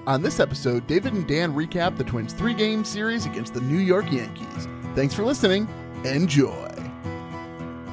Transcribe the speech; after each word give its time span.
On 0.07 0.21
this 0.21 0.39
episode, 0.39 0.85
David 0.85 1.13
and 1.13 1.27
Dan 1.27 1.55
recap 1.55 1.97
the 1.97 2.03
Twins' 2.03 2.31
three-game 2.31 2.85
series 2.85 3.25
against 3.25 3.55
the 3.55 3.61
New 3.61 3.79
York 3.79 4.11
Yankees. 4.11 4.67
Thanks 4.93 5.15
for 5.15 5.23
listening. 5.23 5.67
Enjoy. 6.03 6.71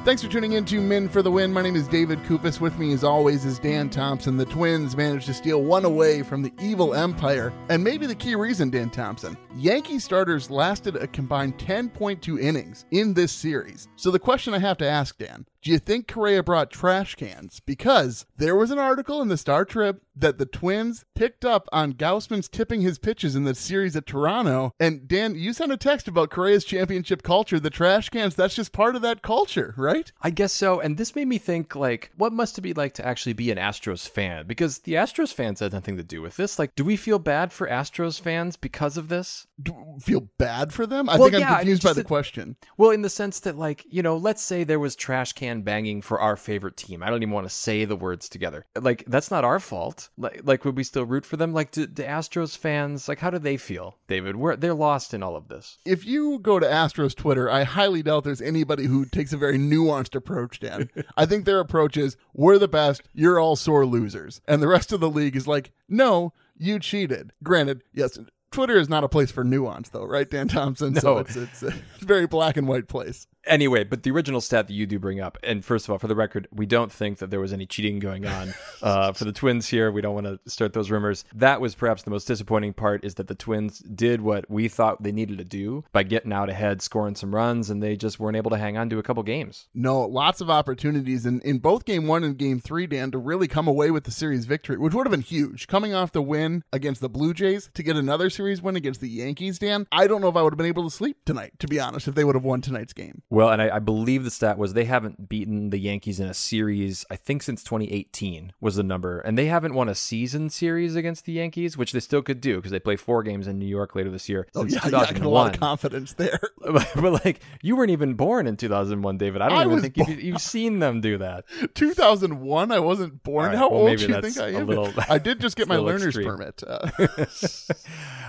Thanks 0.05 0.21
for 0.21 0.29
tuning 0.29 0.51
in 0.51 0.65
to 0.65 0.79
Men 0.79 1.07
for 1.09 1.23
the 1.23 1.31
Win. 1.31 1.51
My 1.51 1.61
name 1.61 1.77
is 1.77 1.87
David 1.87 2.19
Kufis. 2.23 2.59
With 2.59 2.77
me, 2.77 2.91
as 2.93 3.03
always, 3.05 3.45
is 3.45 3.57
Dan 3.57 3.89
Thompson. 3.89 4.35
The 4.35 4.45
Twins 4.45 4.97
managed 4.97 5.27
to 5.27 5.33
steal 5.33 5.63
one 5.63 5.85
away 5.85 6.21
from 6.21 6.41
the 6.43 6.53
evil 6.61 6.93
empire. 6.93 7.53
And 7.69 7.83
maybe 7.83 8.05
the 8.05 8.13
key 8.13 8.35
reason, 8.35 8.69
Dan 8.69 8.89
Thompson, 8.89 9.37
Yankee 9.55 9.99
starters 9.99 10.51
lasted 10.51 10.97
a 10.97 11.07
combined 11.07 11.57
10.2 11.57 12.39
innings 12.39 12.85
in 12.91 13.13
this 13.13 13.31
series. 13.31 13.87
So 13.95 14.11
the 14.11 14.19
question 14.19 14.53
I 14.53 14.59
have 14.59 14.77
to 14.79 14.87
ask, 14.87 15.17
Dan, 15.17 15.45
do 15.61 15.71
you 15.71 15.79
think 15.79 16.09
Correa 16.09 16.43
brought 16.43 16.69
trash 16.69 17.15
cans? 17.15 17.61
Because 17.61 18.25
there 18.35 18.57
was 18.57 18.71
an 18.71 18.79
article 18.79 19.21
in 19.21 19.29
the 19.29 19.37
Star 19.37 19.63
Trib 19.63 20.01
that 20.15 20.37
the 20.37 20.45
Twins 20.45 21.05
picked 21.15 21.45
up 21.45 21.67
on 21.71 21.93
Gausman's 21.93 22.47
tipping 22.47 22.81
his 22.81 22.99
pitches 22.99 23.35
in 23.35 23.43
the 23.43 23.55
series 23.55 23.95
at 23.95 24.05
Toronto. 24.05 24.73
And 24.79 25.07
Dan, 25.07 25.35
you 25.35 25.53
sent 25.53 25.71
a 25.71 25.77
text 25.77 26.07
about 26.07 26.29
Correa's 26.29 26.65
championship 26.65 27.23
culture. 27.23 27.59
The 27.59 27.69
trash 27.69 28.09
cans, 28.09 28.35
that's 28.35 28.55
just 28.55 28.71
part 28.71 28.95
of 28.95 29.01
that 29.01 29.21
culture, 29.21 29.73
right? 29.77 30.11
I 30.21 30.29
guess 30.29 30.53
so. 30.53 30.79
And 30.79 30.97
this 30.97 31.15
made 31.15 31.27
me 31.27 31.37
think, 31.37 31.75
like, 31.75 32.11
what 32.17 32.33
must 32.33 32.57
it 32.57 32.61
be 32.61 32.73
like 32.73 32.93
to 32.95 33.05
actually 33.05 33.33
be 33.33 33.51
an 33.51 33.57
Astros 33.57 34.07
fan? 34.07 34.45
Because 34.45 34.79
the 34.79 34.93
Astros 34.93 35.33
fans 35.33 35.59
had 35.59 35.73
nothing 35.73 35.97
to 35.97 36.03
do 36.03 36.21
with 36.21 36.37
this. 36.37 36.59
Like, 36.59 36.75
do 36.75 36.83
we 36.83 36.95
feel 36.97 37.19
bad 37.19 37.51
for 37.51 37.67
Astros 37.67 38.19
fans 38.19 38.55
because 38.55 38.97
of 38.97 39.09
this? 39.09 39.47
Do 39.61 39.75
feel 40.01 40.27
bad 40.39 40.73
for 40.73 40.87
them? 40.87 41.07
I 41.07 41.17
Well, 41.17 41.29
think 41.29 41.39
yeah, 41.39 41.47
I'm 41.47 41.53
I 41.53 41.57
mean, 41.57 41.59
confused 41.59 41.83
by 41.83 41.93
the 41.93 42.03
question. 42.03 42.55
Well, 42.77 42.89
in 42.89 43.03
the 43.03 43.09
sense 43.09 43.41
that, 43.41 43.55
like, 43.55 43.85
you 43.87 44.01
know, 44.01 44.17
let's 44.17 44.41
say 44.41 44.63
there 44.63 44.79
was 44.79 44.95
trash 44.95 45.33
can 45.33 45.61
banging 45.61 46.01
for 46.01 46.19
our 46.19 46.35
favorite 46.35 46.75
team. 46.75 47.03
I 47.03 47.09
don't 47.11 47.21
even 47.21 47.33
want 47.33 47.47
to 47.47 47.53
say 47.53 47.85
the 47.85 47.95
words 47.95 48.27
together. 48.27 48.65
Like, 48.79 49.03
that's 49.07 49.29
not 49.29 49.43
our 49.43 49.59
fault. 49.59 50.09
Like, 50.17 50.41
like 50.43 50.65
would 50.65 50.75
we 50.75 50.83
still 50.83 51.05
root 51.05 51.23
for 51.25 51.37
them? 51.37 51.53
Like, 51.53 51.69
do, 51.71 51.85
do 51.85 52.03
Astros 52.03 52.57
fans, 52.57 53.07
like, 53.07 53.19
how 53.19 53.29
do 53.29 53.37
they 53.37 53.57
feel, 53.57 53.99
David? 54.07 54.35
We're, 54.37 54.55
they're 54.55 54.73
lost 54.73 55.13
in 55.13 55.21
all 55.21 55.35
of 55.35 55.49
this. 55.49 55.77
If 55.85 56.03
you 56.03 56.39
go 56.39 56.59
to 56.59 56.65
Astros 56.65 57.15
Twitter, 57.15 57.47
I 57.49 57.63
highly 57.63 58.01
doubt 58.01 58.23
there's 58.23 58.41
anybody 58.41 58.85
who 58.85 59.05
takes 59.05 59.33
a 59.33 59.37
very 59.37 59.59
nuanced 59.59 60.15
approach, 60.15 60.59
Dan. 60.61 60.89
I 61.17 61.27
think 61.27 61.45
their 61.45 61.59
approach 61.59 61.95
is, 61.95 62.17
we're 62.33 62.57
the 62.57 62.67
best, 62.67 63.03
you're 63.13 63.39
all 63.39 63.55
sore 63.55 63.85
losers. 63.85 64.41
And 64.47 64.63
the 64.63 64.67
rest 64.67 64.91
of 64.91 64.99
the 64.99 65.09
league 65.09 65.35
is 65.35 65.47
like, 65.47 65.71
no, 65.87 66.33
you 66.57 66.79
cheated. 66.79 67.31
Granted, 67.43 67.83
yes, 67.93 68.17
Twitter 68.53 68.77
is 68.77 68.87
not 68.87 69.03
a 69.03 69.09
place 69.09 69.31
for 69.31 69.43
nuance, 69.43 69.89
though, 69.89 70.05
right, 70.05 70.29
Dan 70.29 70.47
Thompson? 70.47 70.95
So 70.95 71.15
No. 71.15 71.17
it's, 71.19 71.35
it's 71.35 71.63
a 71.63 71.71
very 71.99 72.27
black 72.27 72.55
and 72.55 72.67
white 72.67 72.87
place. 72.87 73.27
Anyway, 73.45 73.83
but 73.83 74.03
the 74.03 74.11
original 74.11 74.39
stat 74.39 74.67
that 74.67 74.73
you 74.73 74.85
do 74.85 74.99
bring 74.99 75.19
up, 75.19 75.37
and 75.43 75.65
first 75.65 75.85
of 75.85 75.91
all, 75.91 75.97
for 75.97 76.07
the 76.07 76.15
record, 76.15 76.47
we 76.51 76.65
don't 76.65 76.91
think 76.91 77.17
that 77.17 77.29
there 77.29 77.39
was 77.39 77.51
any 77.51 77.65
cheating 77.65 77.99
going 77.99 78.25
on 78.25 78.53
uh, 78.81 79.11
for 79.11 79.25
the 79.25 79.33
Twins 79.33 79.67
here. 79.67 79.91
We 79.91 80.01
don't 80.01 80.15
want 80.15 80.27
to 80.27 80.39
start 80.49 80.73
those 80.73 80.89
rumors. 80.89 81.25
That 81.33 81.59
was 81.59 81.75
perhaps 81.75 82.03
the 82.03 82.09
most 82.09 82.25
disappointing 82.25 82.73
part 82.73 83.03
is 83.03 83.15
that 83.15 83.27
the 83.27 83.35
Twins 83.35 83.79
did 83.79 84.21
what 84.21 84.49
we 84.49 84.69
thought 84.69 85.03
they 85.03 85.11
needed 85.11 85.39
to 85.39 85.43
do 85.43 85.83
by 85.91 86.03
getting 86.03 86.31
out 86.31 86.49
ahead, 86.49 86.81
scoring 86.81 87.15
some 87.15 87.35
runs, 87.35 87.69
and 87.69 87.83
they 87.83 87.97
just 87.97 88.19
weren't 88.19 88.37
able 88.37 88.51
to 88.51 88.57
hang 88.57 88.77
on 88.77 88.89
to 88.89 88.97
a 88.99 89.03
couple 89.03 89.23
games. 89.23 89.67
No, 89.73 90.01
lots 90.01 90.39
of 90.39 90.49
opportunities 90.49 91.25
in, 91.25 91.41
in 91.41 91.59
both 91.59 91.83
game 91.83 92.07
one 92.07 92.23
and 92.23 92.37
game 92.37 92.61
three, 92.61 92.87
Dan, 92.87 93.11
to 93.11 93.17
really 93.17 93.49
come 93.49 93.67
away 93.67 93.91
with 93.91 94.05
the 94.05 94.11
series 94.11 94.45
victory, 94.45 94.77
which 94.77 94.93
would 94.93 95.05
have 95.05 95.11
been 95.11 95.21
huge. 95.21 95.67
Coming 95.67 95.93
off 95.93 96.13
the 96.13 96.21
win 96.21 96.63
against 96.71 97.01
the 97.01 97.09
Blue 97.09 97.33
Jays 97.33 97.69
to 97.73 97.83
get 97.83 97.97
another 97.97 98.29
series 98.29 98.61
win 98.61 98.77
against 98.77 99.01
the 99.01 99.09
Yankees, 99.09 99.59
Dan, 99.59 99.85
I 99.91 100.07
don't 100.07 100.21
know 100.21 100.29
if 100.29 100.35
I 100.37 100.41
would 100.41 100.53
have 100.53 100.57
been 100.57 100.67
able 100.67 100.89
to 100.89 100.95
sleep 100.95 101.17
tonight, 101.25 101.53
to 101.59 101.67
be 101.67 101.79
honest, 101.79 102.07
if 102.07 102.15
they 102.15 102.23
would 102.23 102.35
have 102.35 102.45
won 102.45 102.61
tonight's 102.61 102.93
game. 102.93 103.21
Well, 103.33 103.49
and 103.49 103.63
I, 103.63 103.77
I 103.77 103.79
believe 103.79 104.23
the 104.23 104.29
stat 104.29 104.59
was 104.59 104.73
they 104.73 104.85
haven't 104.85 105.27
beaten 105.27 105.71
the 105.71 105.79
Yankees 105.79 106.19
in 106.19 106.27
a 106.27 106.35
series, 106.35 107.03
I 107.09 107.15
think 107.15 107.41
since 107.41 107.63
2018 107.63 108.53
was 108.61 108.75
the 108.75 108.83
number. 108.83 109.21
And 109.21 109.35
they 109.35 109.47
haven't 109.47 109.73
won 109.73 109.89
a 109.89 109.95
season 109.95 110.51
series 110.51 110.95
against 110.95 111.25
the 111.25 111.31
Yankees, 111.33 111.75
which 111.75 111.93
they 111.93 111.99
still 111.99 112.21
could 112.21 112.39
do 112.39 112.57
because 112.57 112.71
they 112.71 112.79
play 112.79 112.95
four 112.95 113.23
games 113.23 113.47
in 113.47 113.57
New 113.57 113.65
York 113.65 113.95
later 113.95 114.11
this 114.11 114.29
year. 114.29 114.45
Oh, 114.53 114.65
yeah, 114.65 114.87
yeah, 114.87 114.99
I 114.99 115.13
got 115.13 115.21
a 115.21 115.29
lot 115.29 115.55
of 115.55 115.59
confidence 115.59 116.13
there. 116.13 116.39
but 116.71 117.25
like 117.25 117.41
you 117.63 117.75
weren't 117.75 117.89
even 117.89 118.13
born 118.13 118.47
in 118.47 118.55
2001 118.55 119.17
david 119.17 119.41
i 119.41 119.49
don't 119.49 119.57
I 119.57 119.65
even 119.65 119.81
think 119.81 119.97
you've, 119.97 120.21
you've 120.21 120.41
seen 120.41 120.79
them 120.79 121.01
do 121.01 121.17
that 121.17 121.43
2001, 121.75 122.71
I 122.71 122.79
wasn't 122.79 123.21
born. 123.23 123.47
Right, 123.47 123.57
How 123.57 123.69
well, 123.69 123.81
old 123.87 123.97
do 123.97 124.07
you 124.07 124.21
think 124.21 124.37
I 124.37 124.49
am? 124.51 124.67
little- 124.67 124.93
I 125.09 125.17
did 125.17 125.41
just 125.41 125.57
get 125.57 125.67
my 125.67 125.77
learner's 125.77 126.15
extreme. 126.17 126.27
permit. 126.27 126.63
Uh, 126.65 126.89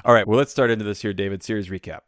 all 0.04 0.14
right 0.14 0.26
well 0.26 0.38
let's 0.38 0.50
start 0.50 0.70
into 0.70 0.84
this 0.84 1.02
here 1.02 1.12
david 1.12 1.42
series 1.42 1.68
recap 1.68 2.00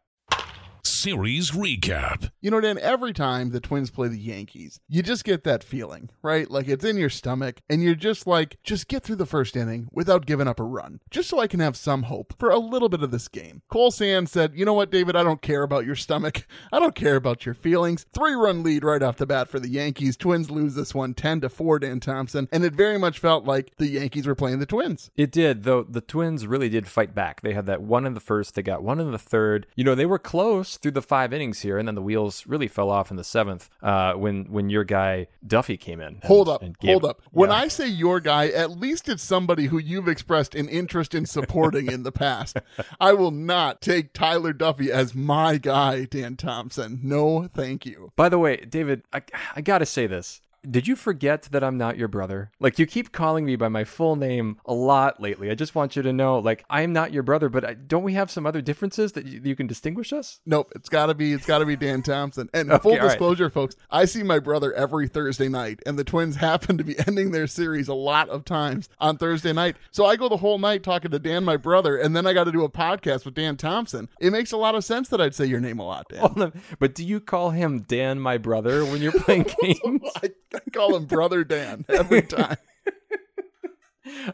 Series 1.06 1.52
recap. 1.52 2.32
You 2.40 2.50
know, 2.50 2.60
Dan, 2.60 2.80
every 2.82 3.12
time 3.12 3.50
the 3.50 3.60
Twins 3.60 3.92
play 3.92 4.08
the 4.08 4.18
Yankees, 4.18 4.80
you 4.88 5.04
just 5.04 5.22
get 5.22 5.44
that 5.44 5.62
feeling, 5.62 6.10
right? 6.20 6.50
Like 6.50 6.66
it's 6.66 6.84
in 6.84 6.96
your 6.96 7.10
stomach, 7.10 7.60
and 7.70 7.80
you're 7.80 7.94
just 7.94 8.26
like, 8.26 8.60
just 8.64 8.88
get 8.88 9.04
through 9.04 9.14
the 9.14 9.24
first 9.24 9.54
inning 9.54 9.86
without 9.92 10.26
giving 10.26 10.48
up 10.48 10.58
a 10.58 10.64
run, 10.64 10.98
just 11.08 11.28
so 11.28 11.38
I 11.38 11.46
can 11.46 11.60
have 11.60 11.76
some 11.76 12.04
hope 12.04 12.34
for 12.40 12.50
a 12.50 12.58
little 12.58 12.88
bit 12.88 13.04
of 13.04 13.12
this 13.12 13.28
game. 13.28 13.62
Cole 13.68 13.92
Sands 13.92 14.32
said, 14.32 14.54
You 14.56 14.64
know 14.64 14.72
what, 14.72 14.90
David? 14.90 15.14
I 15.14 15.22
don't 15.22 15.42
care 15.42 15.62
about 15.62 15.86
your 15.86 15.94
stomach. 15.94 16.44
I 16.72 16.80
don't 16.80 16.96
care 16.96 17.14
about 17.14 17.46
your 17.46 17.54
feelings. 17.54 18.04
Three 18.12 18.34
run 18.34 18.64
lead 18.64 18.82
right 18.82 19.02
off 19.02 19.16
the 19.16 19.26
bat 19.26 19.48
for 19.48 19.60
the 19.60 19.70
Yankees. 19.70 20.16
Twins 20.16 20.50
lose 20.50 20.74
this 20.74 20.92
one 20.92 21.14
10 21.14 21.42
to 21.42 21.48
4, 21.48 21.78
Dan 21.78 22.00
Thompson, 22.00 22.48
and 22.50 22.64
it 22.64 22.74
very 22.74 22.98
much 22.98 23.20
felt 23.20 23.44
like 23.44 23.70
the 23.76 23.86
Yankees 23.86 24.26
were 24.26 24.34
playing 24.34 24.58
the 24.58 24.66
Twins. 24.66 25.12
it 25.14 25.30
did 25.30 25.62
though 25.62 25.84
the 25.84 26.00
twins 26.00 26.48
really 26.48 26.68
did 26.68 26.88
fight 26.88 27.14
back 27.14 27.42
they 27.42 27.54
had 27.54 27.66
that 27.66 27.80
one 27.80 28.04
in 28.06 28.14
the 28.14 28.20
first 28.20 28.56
they 28.56 28.62
got 28.62 28.82
one 28.82 28.98
in 28.98 29.12
the 29.12 29.18
third 29.18 29.68
you 29.76 29.84
know 29.84 29.94
they 29.94 30.06
were 30.06 30.18
close 30.18 30.76
through 30.76 30.95
the 30.96 31.02
five 31.02 31.32
innings 31.32 31.60
here 31.60 31.78
and 31.78 31.86
then 31.86 31.94
the 31.94 32.02
wheels 32.02 32.44
really 32.48 32.66
fell 32.66 32.90
off 32.90 33.12
in 33.12 33.16
the 33.16 33.22
seventh 33.24 33.70
uh, 33.82 34.14
when 34.14 34.46
when 34.50 34.68
your 34.70 34.82
guy 34.82 35.28
duffey 35.46 35.78
came 35.78 36.00
in 36.00 36.06
and- 36.14 36.24
Hold 36.24 36.48
up, 36.48 36.60
gave- 36.80 36.90
hold 36.90 37.04
up. 37.04 37.22
When 37.30 37.50
Yeah. 37.50 37.56
I 37.56 37.68
say 37.68 37.86
your 37.86 38.18
guy, 38.18 38.48
at 38.48 38.72
least 38.72 39.08
it's 39.08 39.22
somebody 39.22 39.66
who 39.66 39.78
you've 39.78 40.08
expressed 40.08 40.54
an 40.56 40.68
interest 40.68 41.14
in 41.14 41.24
supporting 41.26 41.90
in 41.92 42.02
the 42.02 42.10
past. 42.12 42.58
I 42.98 43.12
will 43.12 43.30
not 43.30 43.80
take 43.80 44.12
Tyler 44.12 44.52
Duffey 44.52 44.88
as 44.88 45.14
my 45.14 45.58
guy, 45.58 46.06
Dan 46.06 46.36
Thompson. 46.36 46.98
No, 47.02 47.48
thank 47.54 47.86
you. 47.86 48.10
By 48.16 48.28
the 48.28 48.38
way, 48.38 48.56
David, 48.56 49.02
I, 49.12 49.22
I 49.54 49.60
gotta 49.60 49.86
say 49.86 50.06
this. 50.06 50.40
Did 50.68 50.88
you 50.88 50.96
forget 50.96 51.42
that 51.52 51.62
I'm 51.62 51.78
not 51.78 51.96
your 51.96 52.08
brother? 52.08 52.50
Like, 52.58 52.78
you 52.78 52.86
keep 52.86 53.12
calling 53.12 53.44
me 53.44 53.56
by 53.56 53.68
my 53.68 53.84
full 53.84 54.16
name 54.16 54.58
a 54.64 54.74
lot 54.74 55.20
lately. 55.20 55.50
I 55.50 55.54
just 55.54 55.74
want 55.74 55.96
you 55.96 56.02
to 56.02 56.12
know, 56.12 56.38
like, 56.38 56.64
I'm 56.68 56.92
not 56.92 57.12
your 57.12 57.22
brother, 57.22 57.48
but 57.48 57.64
I, 57.64 57.74
don't 57.74 58.02
we 58.02 58.14
have 58.14 58.30
some 58.30 58.46
other 58.46 58.60
differences 58.60 59.12
that 59.12 59.26
you, 59.26 59.40
you 59.44 59.54
can 59.56 59.66
distinguish 59.66 60.12
us? 60.12 60.40
Nope, 60.44 60.72
it's 60.74 60.88
gotta 60.88 61.14
be 61.14 61.32
it's 61.32 61.46
gotta 61.46 61.66
be 61.66 61.76
Dan 61.76 62.02
Thompson. 62.02 62.48
And 62.52 62.70
Okay, 62.76 62.82
full 62.82 62.92
all 62.92 62.98
right. 62.98 63.04
disclosure, 63.04 63.48
folks, 63.50 63.76
I 63.90 64.04
see 64.06 64.22
my 64.22 64.38
brother 64.38 64.72
every 64.72 65.08
Thursday 65.08 65.48
night, 65.48 65.80
and 65.86 65.98
the 65.98 66.04
Twins 66.04 66.36
happen 66.46 66.78
to 66.78 66.84
be 66.84 66.98
ending 67.06 67.30
their 67.30 67.46
series 67.46 67.88
a 67.88 67.94
lot 67.94 68.28
of 68.28 68.44
times 68.44 68.88
on 68.98 69.18
Thursday 69.18 69.52
night. 69.52 69.76
So 69.90 70.04
I 70.04 70.16
go 70.16 70.28
the 70.28 70.38
whole 70.38 70.58
night 70.58 70.82
talking 70.82 71.10
to 71.10 71.18
Dan, 71.18 71.44
my 71.44 71.56
brother, 71.56 71.96
and 71.96 72.16
then 72.16 72.26
I 72.26 72.32
got 72.32 72.44
to 72.44 72.52
do 72.52 72.64
a 72.64 72.70
podcast 72.70 73.24
with 73.24 73.34
Dan 73.34 73.56
Thompson. 73.56 74.08
It 74.20 74.32
makes 74.32 74.52
a 74.52 74.56
lot 74.56 74.74
of 74.74 74.84
sense 74.84 75.08
that 75.08 75.20
I'd 75.20 75.34
say 75.34 75.46
your 75.46 75.60
name 75.60 75.78
a 75.78 75.86
lot, 75.86 76.08
Dan. 76.08 76.52
But 76.78 76.94
do 76.94 77.04
you 77.04 77.20
call 77.20 77.50
him 77.50 77.82
Dan, 77.82 78.18
my 78.18 78.38
brother, 78.38 78.84
when 78.84 79.00
you're 79.00 79.12
playing 79.12 79.46
oh 79.48 79.54
games? 79.62 80.02
I, 80.22 80.30
I 80.56 80.70
call 80.72 80.96
him 80.96 81.04
Brother 81.04 81.44
Dan 81.44 81.84
every 81.88 82.22
time. 82.22 82.56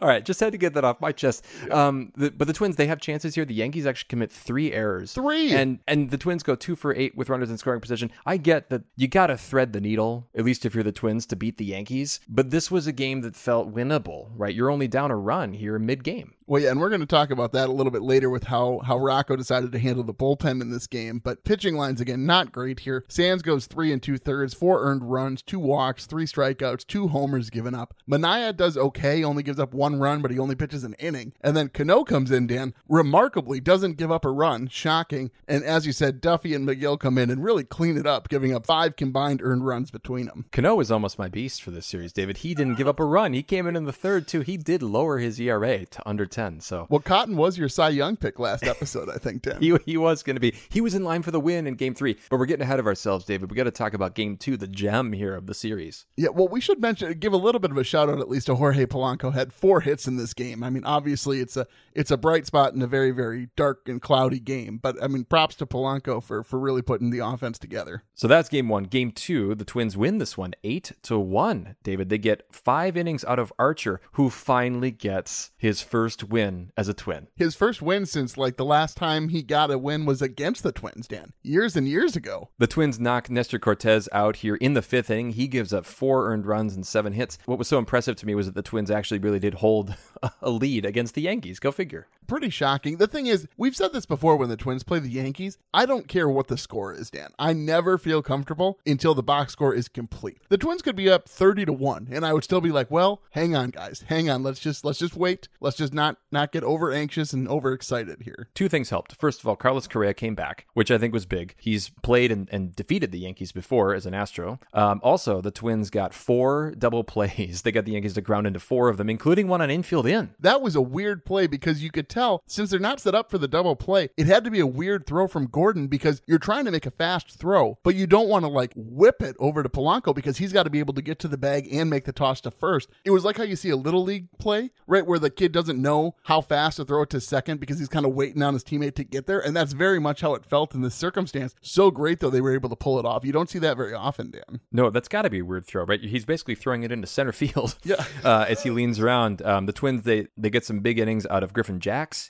All 0.03 0.09
right, 0.09 0.23
just 0.23 0.39
had 0.39 0.53
to 0.53 0.59
get 0.59 0.75
that 0.75 0.85
off 0.85 1.01
my 1.01 1.13
chest. 1.13 1.47
Um, 1.71 2.13
the, 2.15 2.31
but 2.31 2.47
the 2.47 2.53
Twins, 2.53 2.77
they 2.77 2.87
have 2.89 3.01
chances 3.01 3.35
here. 3.35 3.47
The 3.47 3.55
Yankees 3.55 3.87
actually 3.87 4.09
commit 4.09 4.31
three 4.31 4.71
errors. 4.71 5.15
Three. 5.15 5.53
and 5.53 5.79
and 5.89 6.11
the 6.11 6.19
Twins 6.19 6.43
go 6.43 6.55
two 6.55 6.77
for 6.77 6.95
eight 6.95 7.17
with 7.17 7.31
runners 7.31 7.51
in 7.51 7.57
scoring 7.57 7.81
position. 7.81 8.11
I 8.27 8.37
get 8.37 8.69
that 8.69 8.83
you 8.97 9.09
got 9.09 9.29
to 9.29 9.37
thread 9.39 9.73
the 9.73 9.81
needle, 9.81 10.29
at 10.37 10.45
least 10.45 10.67
if 10.67 10.75
you're 10.75 10.85
the 10.85 10.93
Twins, 10.93 11.25
to 11.27 11.37
beat 11.37 11.57
the 11.57 11.65
Yankees. 11.65 12.21
But 12.29 12.51
this 12.51 12.71
was 12.71 12.87
a 12.87 12.93
game 12.93 13.23
that 13.23 13.35
felt 13.35 13.75
winnable, 13.75 14.29
right? 14.37 14.55
You're 14.55 14.71
only 14.71 14.89
down 14.89 15.11
a 15.11 15.17
run 15.17 15.55
here 15.55 15.79
mid 15.79 16.05
game. 16.05 16.35
Well, 16.47 16.61
yeah, 16.61 16.71
and 16.71 16.81
we're 16.81 16.89
going 16.89 17.01
to 17.01 17.07
talk 17.07 17.31
about 17.31 17.53
that 17.53 17.69
a 17.69 17.73
little 17.73 17.93
bit 17.93 18.03
later 18.03 18.29
with 18.29 18.45
how 18.45 18.81
how 18.85 18.99
Rocco 18.99 19.37
decided 19.37 19.73
to 19.73 19.79
handle 19.79 20.05
the 20.05 20.15
bullpen 20.15 20.61
in 20.61 20.71
this 20.71 20.87
game. 20.87 21.21
But 21.23 21.45
pitching 21.45 21.77
lines 21.77 22.01
again, 22.01 22.27
not 22.27 22.53
great 22.53 22.81
here. 22.81 23.05
Sands 23.09 23.43
goes 23.43 23.67
three 23.67 23.93
and 23.93 24.03
two 24.03 24.19
thirds, 24.19 24.55
four 24.55 24.83
earned 24.83 25.11
runs, 25.11 25.43
two 25.43 25.59
walks, 25.59 26.07
three 26.07 26.27
strikeouts, 26.27 26.87
two 26.87 27.09
homers 27.09 27.51
given 27.51 27.75
up. 27.75 27.95
Minaya 28.07 28.53
does 28.53 28.77
okay, 28.77 29.23
only 29.23 29.43
gives 29.43 29.61
up 29.61 29.73
one 29.73 30.01
run, 30.01 30.21
but 30.21 30.31
he 30.31 30.39
only 30.39 30.55
pitches 30.55 30.85
an 30.85 30.95
inning. 30.95 31.33
And 31.41 31.57
then 31.57 31.69
Cano 31.69 32.05
comes 32.05 32.31
in, 32.31 32.47
Dan, 32.47 32.75
remarkably 32.89 33.61
doesn't 33.61 33.97
give 33.97 34.11
up 34.11 34.25
a 34.25 34.31
run, 34.31 34.69
shocking. 34.69 35.31
And 35.47 35.65
as 35.65 35.87
you 35.87 35.93
said, 35.93 36.21
Duffey 36.21 36.55
and 36.57 36.69
Megill 36.69 36.99
come 36.99 37.19
in 37.19 37.31
and 37.31 37.45
really 37.45 37.65
clean 37.65 37.97
it 37.97 38.07
up, 38.07 38.29
giving 38.29 38.55
up 38.55 38.67
five 38.67 38.97
combined 38.97 39.41
earned 39.43 39.65
runs 39.67 39.91
between 39.91 40.27
them. 40.27 40.47
Cano 40.51 40.81
is 40.81 40.91
almost 40.91 41.19
my 41.19 41.29
beast 41.29 41.63
for 41.63 41.71
this 41.71 41.87
series, 41.87 42.13
David. 42.13 42.39
He 42.39 42.55
didn't 42.55 42.77
give 42.77 42.89
up 42.89 43.01
a 43.01 43.05
run. 43.05 43.33
He 43.33 43.43
came 43.43 43.67
in 43.67 43.77
in 43.77 43.85
the 43.85 43.93
third 43.93 44.27
too. 44.27 44.41
He 44.41 44.57
did 44.57 44.83
lower 44.83 45.19
his 45.19 45.41
ERA 45.41 45.87
to 45.87 46.09
under 46.09 46.27
ten. 46.33 46.61
So 46.61 46.87
well, 46.89 47.01
Cotton 47.01 47.37
was 47.37 47.57
your 47.57 47.69
Cy 47.69 47.91
Young 47.91 48.17
pick 48.17 48.39
last 48.39 48.65
episode, 48.65 49.09
I 49.09 49.19
think, 49.19 49.43
Tim. 49.43 49.57
he, 49.61 49.77
he 49.87 49.97
was 49.97 50.23
going 50.23 50.37
to 50.37 50.41
be. 50.41 50.55
He 50.69 50.81
was 50.81 50.95
in 50.95 51.05
line 51.05 51.23
for 51.23 51.31
the 51.31 51.41
win 51.41 51.67
in 51.67 51.75
game 51.75 51.95
three. 51.95 52.17
But 52.31 52.39
we're 52.39 52.47
getting 52.47 52.65
ahead 52.65 52.81
of 52.81 52.87
ourselves, 52.87 53.25
David. 53.25 53.51
We 53.51 53.57
got 53.57 53.65
to 53.65 53.71
talk 53.71 53.95
about 53.95 54.15
game 54.15 54.37
two, 54.37 54.57
the 54.57 54.67
gem 54.67 55.13
here 55.13 55.35
of 55.35 55.47
the 55.47 55.55
series. 55.55 56.07
Yeah, 56.17 56.31
well, 56.31 56.49
we 56.49 56.61
should 56.61 56.81
mention, 56.81 57.13
give 57.19 57.33
a 57.33 57.37
little 57.37 57.61
bit 57.61 57.71
of 57.71 57.77
a 57.77 57.85
shout 57.85 58.09
out 58.09 58.19
at 58.21 58.29
least 58.29 58.47
to 58.47 58.57
Jorge 58.57 58.87
Polanco. 58.87 59.33
Had 59.33 59.53
four 59.53 59.81
hits 59.81 60.09
in 60.09 60.17
this 60.17 60.35
game. 60.35 60.65
I 60.65 60.71
mean, 60.71 60.85
obviously, 60.85 61.41
it's 61.41 61.57
a 61.57 61.67
it's 61.95 62.11
a 62.11 62.17
bright 62.17 62.47
spot 62.47 62.75
in 62.75 62.83
a 62.83 62.87
very 62.87 63.11
very 63.11 63.49
dark 63.57 63.89
and 63.89 64.01
cloudy 64.01 64.41
game. 64.41 64.79
But 64.79 65.03
I 65.03 65.09
mean, 65.09 65.25
props 65.25 65.55
to 65.57 65.67
Polanco 65.67 66.23
for 66.23 66.43
for 66.43 66.59
really 66.59 66.83
putting 66.83 67.11
the 67.11 67.21
offense 67.21 67.59
together. 67.59 68.05
So 68.15 68.29
that's 68.29 68.49
game 68.49 68.69
one. 68.69 68.85
Game 68.85 69.11
two, 69.11 69.55
the 69.55 69.65
Twins 69.65 69.97
win 69.97 70.19
this 70.19 70.37
one 70.37 70.55
eight 70.65 70.93
to 71.03 71.19
one. 71.19 71.77
David, 71.83 72.09
they 72.09 72.19
get 72.19 72.47
five 72.51 72.97
innings 72.97 73.25
out 73.25 73.39
of 73.39 73.53
Archer, 73.59 74.01
who 74.13 74.31
finally 74.31 74.91
gets 74.91 75.51
his 75.57 75.81
first 75.83 76.22
win 76.25 76.73
as 76.77 76.89
a 76.89 76.95
Twin. 76.95 77.29
His 77.37 77.55
first 77.55 77.83
win 77.83 78.07
since 78.07 78.37
like 78.37 78.57
the 78.57 78.65
last 78.65 78.97
time 78.97 79.29
he 79.29 79.43
got 79.43 79.71
a 79.71 79.79
win 79.79 80.07
was 80.07 80.23
against 80.23 80.63
the 80.63 80.73
Twins, 80.73 81.07
Dan, 81.09 81.33
years 81.43 81.77
and 81.77 81.89
years 81.89 82.17
ago. 82.17 82.51
The 82.59 82.67
Twins 82.67 83.01
knock 83.01 83.31
Nestor 83.31 83.59
Cortes 83.59 84.09
out 84.13 84.37
here 84.37 84.57
in 84.57 84.75
the 84.75 84.83
fifth 84.83 85.11
inning. 85.11 85.31
He 85.31 85.49
gives 85.49 85.73
up 85.73 85.85
four 85.85 86.31
earned 86.31 86.47
runs 86.47 86.75
and 86.75 86.87
seven 86.87 87.13
hits. 87.13 87.39
What 87.47 87.59
was 87.59 87.69
so 87.69 87.79
impressive 87.79 88.17
to 88.17 88.27
me 88.27 88.35
was 88.35 88.47
that 88.47 88.55
the 88.55 88.63
Twins 88.63 88.91
actually 88.91 89.19
really 89.19 89.39
did 89.39 89.55
hold 89.55 89.95
a 90.43 90.51
lead 90.51 90.85
against 90.85 91.15
the 91.15 91.23
Yankees. 91.23 91.59
Go 91.59 91.73
figure. 91.73 92.09
Pretty 92.27 92.51
shocking. 92.51 92.97
The 92.97 93.07
thing 93.07 93.27
is, 93.27 93.47
we've 93.57 93.77
said 93.77 93.93
this 93.93 94.07
before 94.07 94.37
when 94.37 94.49
the 94.49 94.57
Twins 94.57 94.83
play 94.83 94.99
the 94.99 95.09
Yankees. 95.09 95.59
I 95.75 95.87
don't 95.87 96.09
care 96.09 96.29
what 96.29 96.49
the 96.49 96.57
score 96.57 96.93
is, 96.93 97.11
Dan. 97.11 97.31
I 97.39 97.53
never 97.53 97.99
feel 97.99 98.23
comfortable 98.23 98.79
until 98.87 99.15
the 99.15 99.23
box 99.23 99.53
score 99.53 99.75
is 99.75 99.89
complete. 99.89 100.39
The 100.49 100.59
Twins 100.59 100.83
could 100.83 100.97
be 100.97 101.11
up 101.11 101.29
30 101.29 101.67
to 101.67 101.73
1 101.73 102.09
and 102.11 102.25
I 102.25 102.33
would 102.33 102.45
still 102.45 102.61
be 102.61 102.71
like, 102.71 102.91
"Well, 102.91 103.23
hang 103.31 103.55
on 103.55 103.71
guys. 103.71 104.05
Hang 104.09 104.31
on. 104.31 104.43
Let's 104.43 104.61
just 104.61 104.85
let's 104.85 104.99
just 104.99 105.17
wait. 105.17 105.49
Let's 105.61 105.77
just 105.77 105.93
not 105.93 106.17
not 106.31 106.53
get 106.53 106.65
over 106.65 106.93
anxious 106.93 107.33
and 107.33 107.49
over 107.49 107.73
excited 107.73 108.23
here." 108.23 108.49
Two 108.55 108.69
things 108.69 108.91
helped. 108.91 109.17
First 109.17 109.41
of 109.41 109.49
all, 109.49 109.57
Carlos 109.57 109.87
Correa 109.89 110.15
came 110.15 110.35
back, 110.35 110.67
which 110.75 110.91
I 110.91 110.99
think 110.99 111.13
was 111.13 111.27
big. 111.27 111.55
He's 111.59 111.91
played 112.03 112.31
and, 112.33 112.49
and 112.53 112.75
defeated 112.75 113.13
the 113.13 113.19
Yankees 113.19 113.53
before 113.53 113.95
as 113.95 114.07
an 114.07 114.15
Astro. 114.15 114.61
Um, 114.73 115.01
also, 115.03 115.41
the 115.41 115.51
Twins 115.51 115.91
got 115.91 116.15
four 116.15 116.73
double 116.77 117.05
plays. 117.05 117.63
They 117.63 117.71
got 117.73 117.85
the 117.85 117.93
Yankees 117.93 118.15
to 118.15 118.21
ground 118.21 118.47
into 118.47 118.59
four 118.59 118.89
of 118.89 118.97
them, 118.97 119.09
including 119.09 119.47
one 119.47 119.61
on 119.63 119.71
infield 119.71 120.07
in. 120.07 120.35
That 120.41 120.63
was 120.63 120.75
a 120.75 120.81
weird 120.81 121.25
play 121.25 121.47
because 121.47 121.83
you 121.83 121.91
could 121.91 122.09
tell 122.13 122.43
since 122.47 122.71
they're 122.71 122.79
not 122.79 123.01
set 123.01 123.15
up 123.15 123.31
for 123.31 123.39
the 123.39 123.49
double 123.49 123.75
play, 123.77 124.11
it 124.17 124.27
had 124.27 124.45
to 124.45 124.51
be 124.51 124.61
a 124.61 124.67
weird 124.67 125.07
throw 125.07 125.27
from 125.27 125.47
Gordon 125.47 125.89
because 125.89 126.23
you're 126.27 126.39
trying 126.39 126.65
to 126.67 126.71
make 126.71 126.87
a 126.87 126.91
fast 126.91 127.39
throw, 127.39 127.79
but 127.83 127.95
you 127.95 128.07
don't 128.07 128.29
want 128.29 128.45
to 128.45 128.49
like 128.51 128.73
whip 128.77 129.23
it 129.23 129.37
over 129.39 129.63
to 129.63 129.69
Polanco 129.69 130.15
because 130.15 130.39
he's 130.39 130.53
got 130.53 130.65
to 130.65 130.71
be 130.71 130.79
able 130.79 130.95
to 130.95 131.03
get 131.03 131.19
to 131.21 131.29
the 131.29 131.39
bag 131.39 131.69
and 131.73 131.89
make 131.91 132.05
the 132.05 132.13
toss 132.13 132.41
to 132.43 132.51
first. 132.51 132.89
It 133.05 133.11
was 133.11 133.25
like 133.25 133.37
how 133.37 133.45
you 133.45 133.57
see 133.57 133.71
a 133.71 133.77
little 133.77 134.03
league 134.03 134.29
play, 134.39 134.71
right, 134.87 135.07
where 135.07 135.19
the 135.19 135.31
kid 135.31 135.53
doesn't 135.53 135.81
know 135.81 136.15
how 136.25 136.41
fast 136.41 136.77
to 136.77 136.85
throw 136.85 137.03
it 137.03 137.11
to 137.11 137.21
second 137.21 137.61
because 137.61 137.79
he's 137.79 137.89
kind 137.89 138.07
of 138.07 138.13
waiting 138.15 138.43
on 138.43 138.55
his 138.55 138.65
teammate 138.65 138.95
to 138.97 139.05
get 139.05 139.27
there, 139.27 139.41
and 139.41 139.57
that's 139.57 139.73
very 139.73 139.99
much 139.99 140.21
how 140.21 140.35
it 140.35 140.45
felt 140.45 140.75
in 140.75 140.83
this 140.83 140.95
circumstance. 140.95 141.55
So 141.61 141.91
great 141.91 142.21
though 142.21 142.31
they 142.31 142.41
were 142.41 142.55
able 142.55 142.69
to 142.69 142.77
pull 142.77 142.99
it 142.99 143.05
off. 143.07 143.25
You 143.25 143.33
don't 143.33 143.49
see 143.51 143.59
that 143.61 143.77
very 143.77 143.95
often, 143.95 144.31
Dan. 144.31 144.61
No, 144.71 144.91
that's 144.91 145.09
got 145.09 145.23
to 145.23 145.31
be 145.31 145.41
a 145.41 145.45
weird 145.45 145.67
throw, 145.67 145.85
right? 145.85 146.01
He's 146.01 146.25
basically 146.25 146.55
throwing 146.55 146.83
it 146.83 146.93
into 146.93 147.07
center 147.07 147.33
field. 147.43 147.77
Yeah. 147.85 148.05
uh, 148.25 148.47
as 148.49 148.63
he 148.63 148.71
leans 148.71 149.01
around, 149.01 149.43
um, 149.43 149.67
the 149.67 149.73
Twins 149.73 150.03
they 150.03 150.27
they 150.37 150.51
get 150.51 150.65
some 150.65 150.81
big 150.81 150.99
innings 150.99 151.27
out 151.27 151.43
of 151.43 151.53
Griffin 151.53 151.81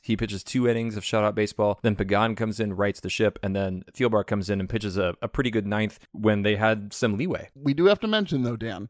He 0.02 0.16
pitches 0.16 0.44
two 0.44 0.68
innings 0.68 0.96
of 0.96 1.04
shutout 1.04 1.34
baseball. 1.34 1.78
Then 1.82 1.96
Pagan 1.96 2.34
comes 2.34 2.60
in, 2.60 2.74
rights 2.74 3.00
the 3.00 3.10
ship, 3.10 3.38
and 3.42 3.54
then 3.54 3.84
Thielbar 3.92 4.26
comes 4.26 4.50
in 4.50 4.60
and 4.60 4.68
pitches 4.68 4.96
a, 4.96 5.14
a 5.22 5.28
pretty 5.28 5.50
good 5.50 5.66
ninth 5.66 5.98
when 6.12 6.42
they 6.42 6.56
had 6.56 6.92
some 6.92 7.16
leeway. 7.16 7.48
We 7.54 7.74
do 7.74 7.86
have 7.86 8.00
to 8.00 8.06
mention 8.06 8.42
though, 8.42 8.56
Dan, 8.56 8.88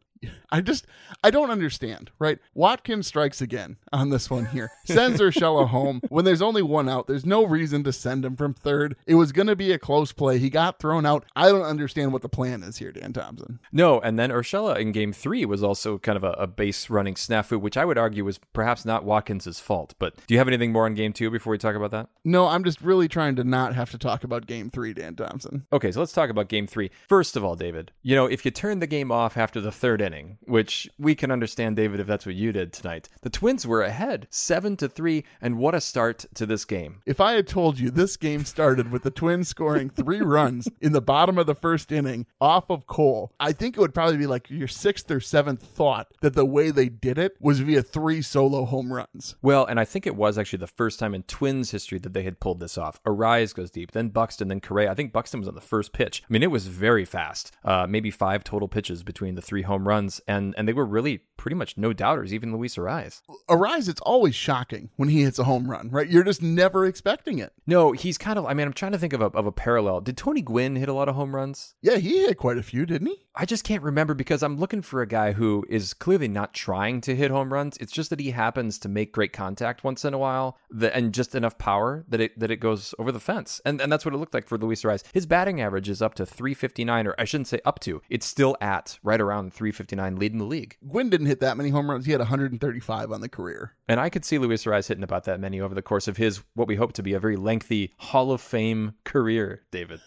I 0.50 0.60
just 0.60 0.86
I 1.24 1.30
don't 1.30 1.50
understand, 1.50 2.10
right? 2.18 2.38
Watkins 2.54 3.06
strikes 3.06 3.40
again 3.40 3.76
on 3.92 4.10
this 4.10 4.30
one 4.30 4.46
here. 4.46 4.70
Sends 4.84 5.20
Urshela 5.20 5.68
home 5.68 6.00
when 6.08 6.24
there's 6.24 6.42
only 6.42 6.62
one 6.62 6.88
out. 6.88 7.06
There's 7.06 7.26
no 7.26 7.44
reason 7.44 7.84
to 7.84 7.92
send 7.92 8.24
him 8.24 8.36
from 8.36 8.54
third. 8.54 8.96
It 9.06 9.14
was 9.14 9.32
going 9.32 9.46
to 9.46 9.56
be 9.56 9.72
a 9.72 9.78
close 9.78 10.12
play. 10.12 10.38
He 10.38 10.50
got 10.50 10.78
thrown 10.78 11.06
out. 11.06 11.24
I 11.34 11.48
don't 11.48 11.62
understand 11.62 12.12
what 12.12 12.22
the 12.22 12.28
plan 12.28 12.62
is 12.62 12.78
here, 12.78 12.92
Dan 12.92 13.12
Thompson. 13.12 13.60
No, 13.72 14.00
and 14.00 14.18
then 14.18 14.30
Urshela 14.30 14.78
in 14.78 14.92
game 14.92 15.12
three 15.12 15.44
was 15.44 15.62
also 15.62 15.98
kind 15.98 16.16
of 16.16 16.24
a, 16.24 16.32
a 16.32 16.46
base 16.46 16.90
running 16.90 17.14
snafu, 17.14 17.60
which 17.60 17.76
I 17.76 17.84
would 17.84 17.98
argue 17.98 18.24
was 18.24 18.38
perhaps 18.52 18.84
not 18.84 19.04
Watkins' 19.04 19.60
fault. 19.60 19.94
But 19.98 20.16
do 20.26 20.34
you 20.34 20.38
have 20.38 20.48
anything 20.48 20.72
more 20.72 20.84
on 20.84 20.94
game 20.94 21.12
two 21.12 21.30
before 21.30 21.52
we 21.52 21.58
talk 21.58 21.76
about 21.76 21.90
that? 21.92 22.08
No, 22.24 22.46
I'm 22.46 22.64
just 22.64 22.80
really 22.80 23.08
trying 23.08 23.36
to 23.36 23.44
not 23.44 23.74
have 23.74 23.90
to 23.92 23.98
talk 23.98 24.24
about 24.24 24.46
game 24.46 24.70
three, 24.70 24.92
Dan 24.92 25.16
Thompson. 25.16 25.66
Okay, 25.72 25.92
so 25.92 26.00
let's 26.00 26.12
talk 26.12 26.30
about 26.30 26.48
game 26.48 26.66
three. 26.66 26.90
First 27.08 27.36
of 27.36 27.44
all, 27.44 27.56
David, 27.56 27.90
you 28.02 28.14
know, 28.14 28.26
if 28.26 28.44
you 28.44 28.50
turn 28.50 28.80
the 28.80 28.86
game 28.86 29.10
off 29.10 29.36
after 29.36 29.60
the 29.60 29.72
third 29.72 30.00
inning, 30.00 30.11
which 30.42 30.88
we 30.98 31.14
can 31.14 31.30
understand, 31.30 31.76
David, 31.76 32.00
if 32.00 32.06
that's 32.06 32.26
what 32.26 32.34
you 32.34 32.52
did 32.52 32.72
tonight, 32.72 33.08
the 33.22 33.30
Twins 33.30 33.66
were 33.66 33.82
ahead 33.82 34.26
seven 34.30 34.76
to 34.76 34.88
three, 34.88 35.24
and 35.40 35.58
what 35.58 35.74
a 35.74 35.80
start 35.80 36.24
to 36.34 36.46
this 36.46 36.64
game. 36.64 37.02
If 37.06 37.20
I 37.20 37.32
had 37.32 37.46
told 37.46 37.78
you 37.78 37.90
this 37.90 38.16
game 38.16 38.44
started 38.44 38.90
with 38.90 39.02
the 39.02 39.10
Twins 39.10 39.48
scoring 39.48 39.90
three 39.90 40.20
runs 40.22 40.68
in 40.80 40.92
the 40.92 41.00
bottom 41.00 41.38
of 41.38 41.46
the 41.46 41.54
first 41.54 41.92
inning 41.92 42.26
off 42.40 42.70
of 42.70 42.86
Cole, 42.86 43.32
I 43.38 43.52
think 43.52 43.76
it 43.76 43.80
would 43.80 43.94
probably 43.94 44.16
be 44.16 44.26
like 44.26 44.50
your 44.50 44.68
sixth 44.68 45.10
or 45.10 45.20
seventh 45.20 45.62
thought 45.62 46.08
that 46.20 46.34
the 46.34 46.44
way 46.44 46.70
they 46.70 46.88
did 46.88 47.18
it 47.18 47.36
was 47.40 47.60
via 47.60 47.82
three 47.82 48.22
solo 48.22 48.64
home 48.64 48.92
runs. 48.92 49.36
Well, 49.42 49.64
and 49.64 49.78
I 49.78 49.84
think 49.84 50.06
it 50.06 50.16
was 50.16 50.38
actually 50.38 50.58
the 50.58 50.66
first 50.66 50.98
time 50.98 51.14
in 51.14 51.22
Twins 51.24 51.70
history 51.70 51.98
that 52.00 52.12
they 52.12 52.22
had 52.22 52.40
pulled 52.40 52.60
this 52.60 52.76
off. 52.78 53.02
Arraez 53.04 53.54
goes 53.54 53.70
deep, 53.70 53.92
then 53.92 54.08
Buxton, 54.08 54.48
then 54.48 54.60
Correa. 54.60 54.90
I 54.90 54.94
think 54.94 55.12
Buxton 55.12 55.40
was 55.40 55.48
on 55.48 55.54
the 55.54 55.60
first 55.60 55.92
pitch. 55.92 56.22
I 56.28 56.32
mean, 56.32 56.42
it 56.42 56.50
was 56.50 56.66
very 56.66 57.04
fast. 57.04 57.52
Uh, 57.64 57.86
maybe 57.88 58.10
five 58.10 58.44
total 58.44 58.68
pitches 58.68 59.02
between 59.02 59.34
the 59.34 59.42
three 59.42 59.62
home 59.62 59.86
runs, 59.86 60.01
and 60.26 60.54
and 60.56 60.66
they 60.66 60.72
were 60.72 60.86
really 60.86 61.22
pretty 61.36 61.56
much 61.56 61.76
no 61.76 61.92
doubters, 61.92 62.32
even 62.32 62.56
Luis 62.56 62.76
Arraez. 62.76 63.20
Arraez, 63.48 63.88
it's 63.88 64.00
always 64.02 64.34
shocking 64.34 64.90
when 64.94 65.08
he 65.08 65.22
hits 65.22 65.40
a 65.40 65.44
home 65.44 65.68
run, 65.68 65.90
right? 65.90 66.08
You're 66.08 66.22
just 66.22 66.40
never 66.40 66.86
expecting 66.86 67.38
it. 67.38 67.52
No, 67.66 67.90
he's 67.90 68.16
kind 68.16 68.38
of. 68.38 68.46
I 68.46 68.54
mean, 68.54 68.66
I'm 68.66 68.72
trying 68.72 68.92
to 68.92 68.98
think 68.98 69.12
of 69.12 69.20
a 69.20 69.26
of 69.26 69.46
a 69.46 69.52
parallel. 69.52 70.00
Did 70.00 70.16
Tony 70.16 70.40
Gwynn 70.40 70.76
hit 70.76 70.88
a 70.88 70.92
lot 70.92 71.08
of 71.08 71.16
home 71.16 71.34
runs? 71.34 71.74
Yeah, 71.82 71.96
he 71.96 72.22
hit 72.22 72.36
quite 72.36 72.58
a 72.58 72.62
few, 72.62 72.86
didn't 72.86 73.08
he? 73.08 73.26
I 73.34 73.46
just 73.46 73.64
can't 73.64 73.82
remember 73.82 74.14
because 74.14 74.42
I'm 74.42 74.58
looking 74.58 74.82
for 74.82 75.00
a 75.00 75.06
guy 75.06 75.32
who 75.32 75.64
is 75.68 75.94
clearly 75.94 76.28
not 76.28 76.52
trying 76.52 77.00
to 77.02 77.16
hit 77.16 77.30
home 77.30 77.52
runs. 77.52 77.78
It's 77.78 77.92
just 77.92 78.10
that 78.10 78.20
he 78.20 78.30
happens 78.30 78.78
to 78.80 78.88
make 78.88 79.12
great 79.12 79.32
contact 79.32 79.84
once 79.84 80.04
in 80.04 80.12
a 80.12 80.18
while, 80.18 80.58
that, 80.70 80.94
and 80.94 81.14
just 81.14 81.34
enough 81.34 81.56
power 81.56 82.04
that 82.08 82.20
it 82.20 82.38
that 82.38 82.50
it 82.50 82.56
goes 82.56 82.94
over 82.98 83.10
the 83.10 83.20
fence. 83.20 83.60
And 83.64 83.80
and 83.80 83.90
that's 83.90 84.04
what 84.04 84.14
it 84.14 84.18
looked 84.18 84.34
like 84.34 84.46
for 84.46 84.58
Luis 84.58 84.82
Arraez. 84.82 85.02
His 85.12 85.26
batting 85.26 85.60
average 85.60 85.88
is 85.88 86.02
up 86.02 86.14
to 86.14 86.26
359, 86.26 87.06
or 87.06 87.14
I 87.18 87.24
shouldn't 87.24 87.48
say 87.48 87.60
up 87.64 87.80
to. 87.80 88.02
It's 88.08 88.26
still 88.26 88.56
at 88.60 88.98
right 89.02 89.20
around 89.20 89.54
359, 89.92 90.18
leading 90.18 90.38
the 90.38 90.44
league. 90.44 90.76
Gwynn 90.88 91.10
didn't 91.10 91.26
hit 91.26 91.40
that 91.40 91.56
many 91.56 91.70
home 91.70 91.90
runs. 91.90 92.06
He 92.06 92.12
had 92.12 92.20
135 92.20 93.12
on 93.12 93.20
the 93.20 93.28
career. 93.28 93.74
And 93.88 94.00
I 94.00 94.08
could 94.08 94.24
see 94.24 94.38
Luis 94.38 94.64
Arraez 94.64 94.88
hitting 94.88 95.04
about 95.04 95.24
that 95.24 95.40
many 95.40 95.60
over 95.60 95.74
the 95.74 95.82
course 95.82 96.08
of 96.08 96.16
his 96.16 96.42
what 96.54 96.68
we 96.68 96.76
hope 96.76 96.92
to 96.94 97.02
be 97.02 97.12
a 97.12 97.20
very 97.20 97.36
lengthy 97.36 97.92
Hall 97.98 98.32
of 98.32 98.40
Fame 98.40 98.94
career, 99.04 99.62
David. 99.70 100.00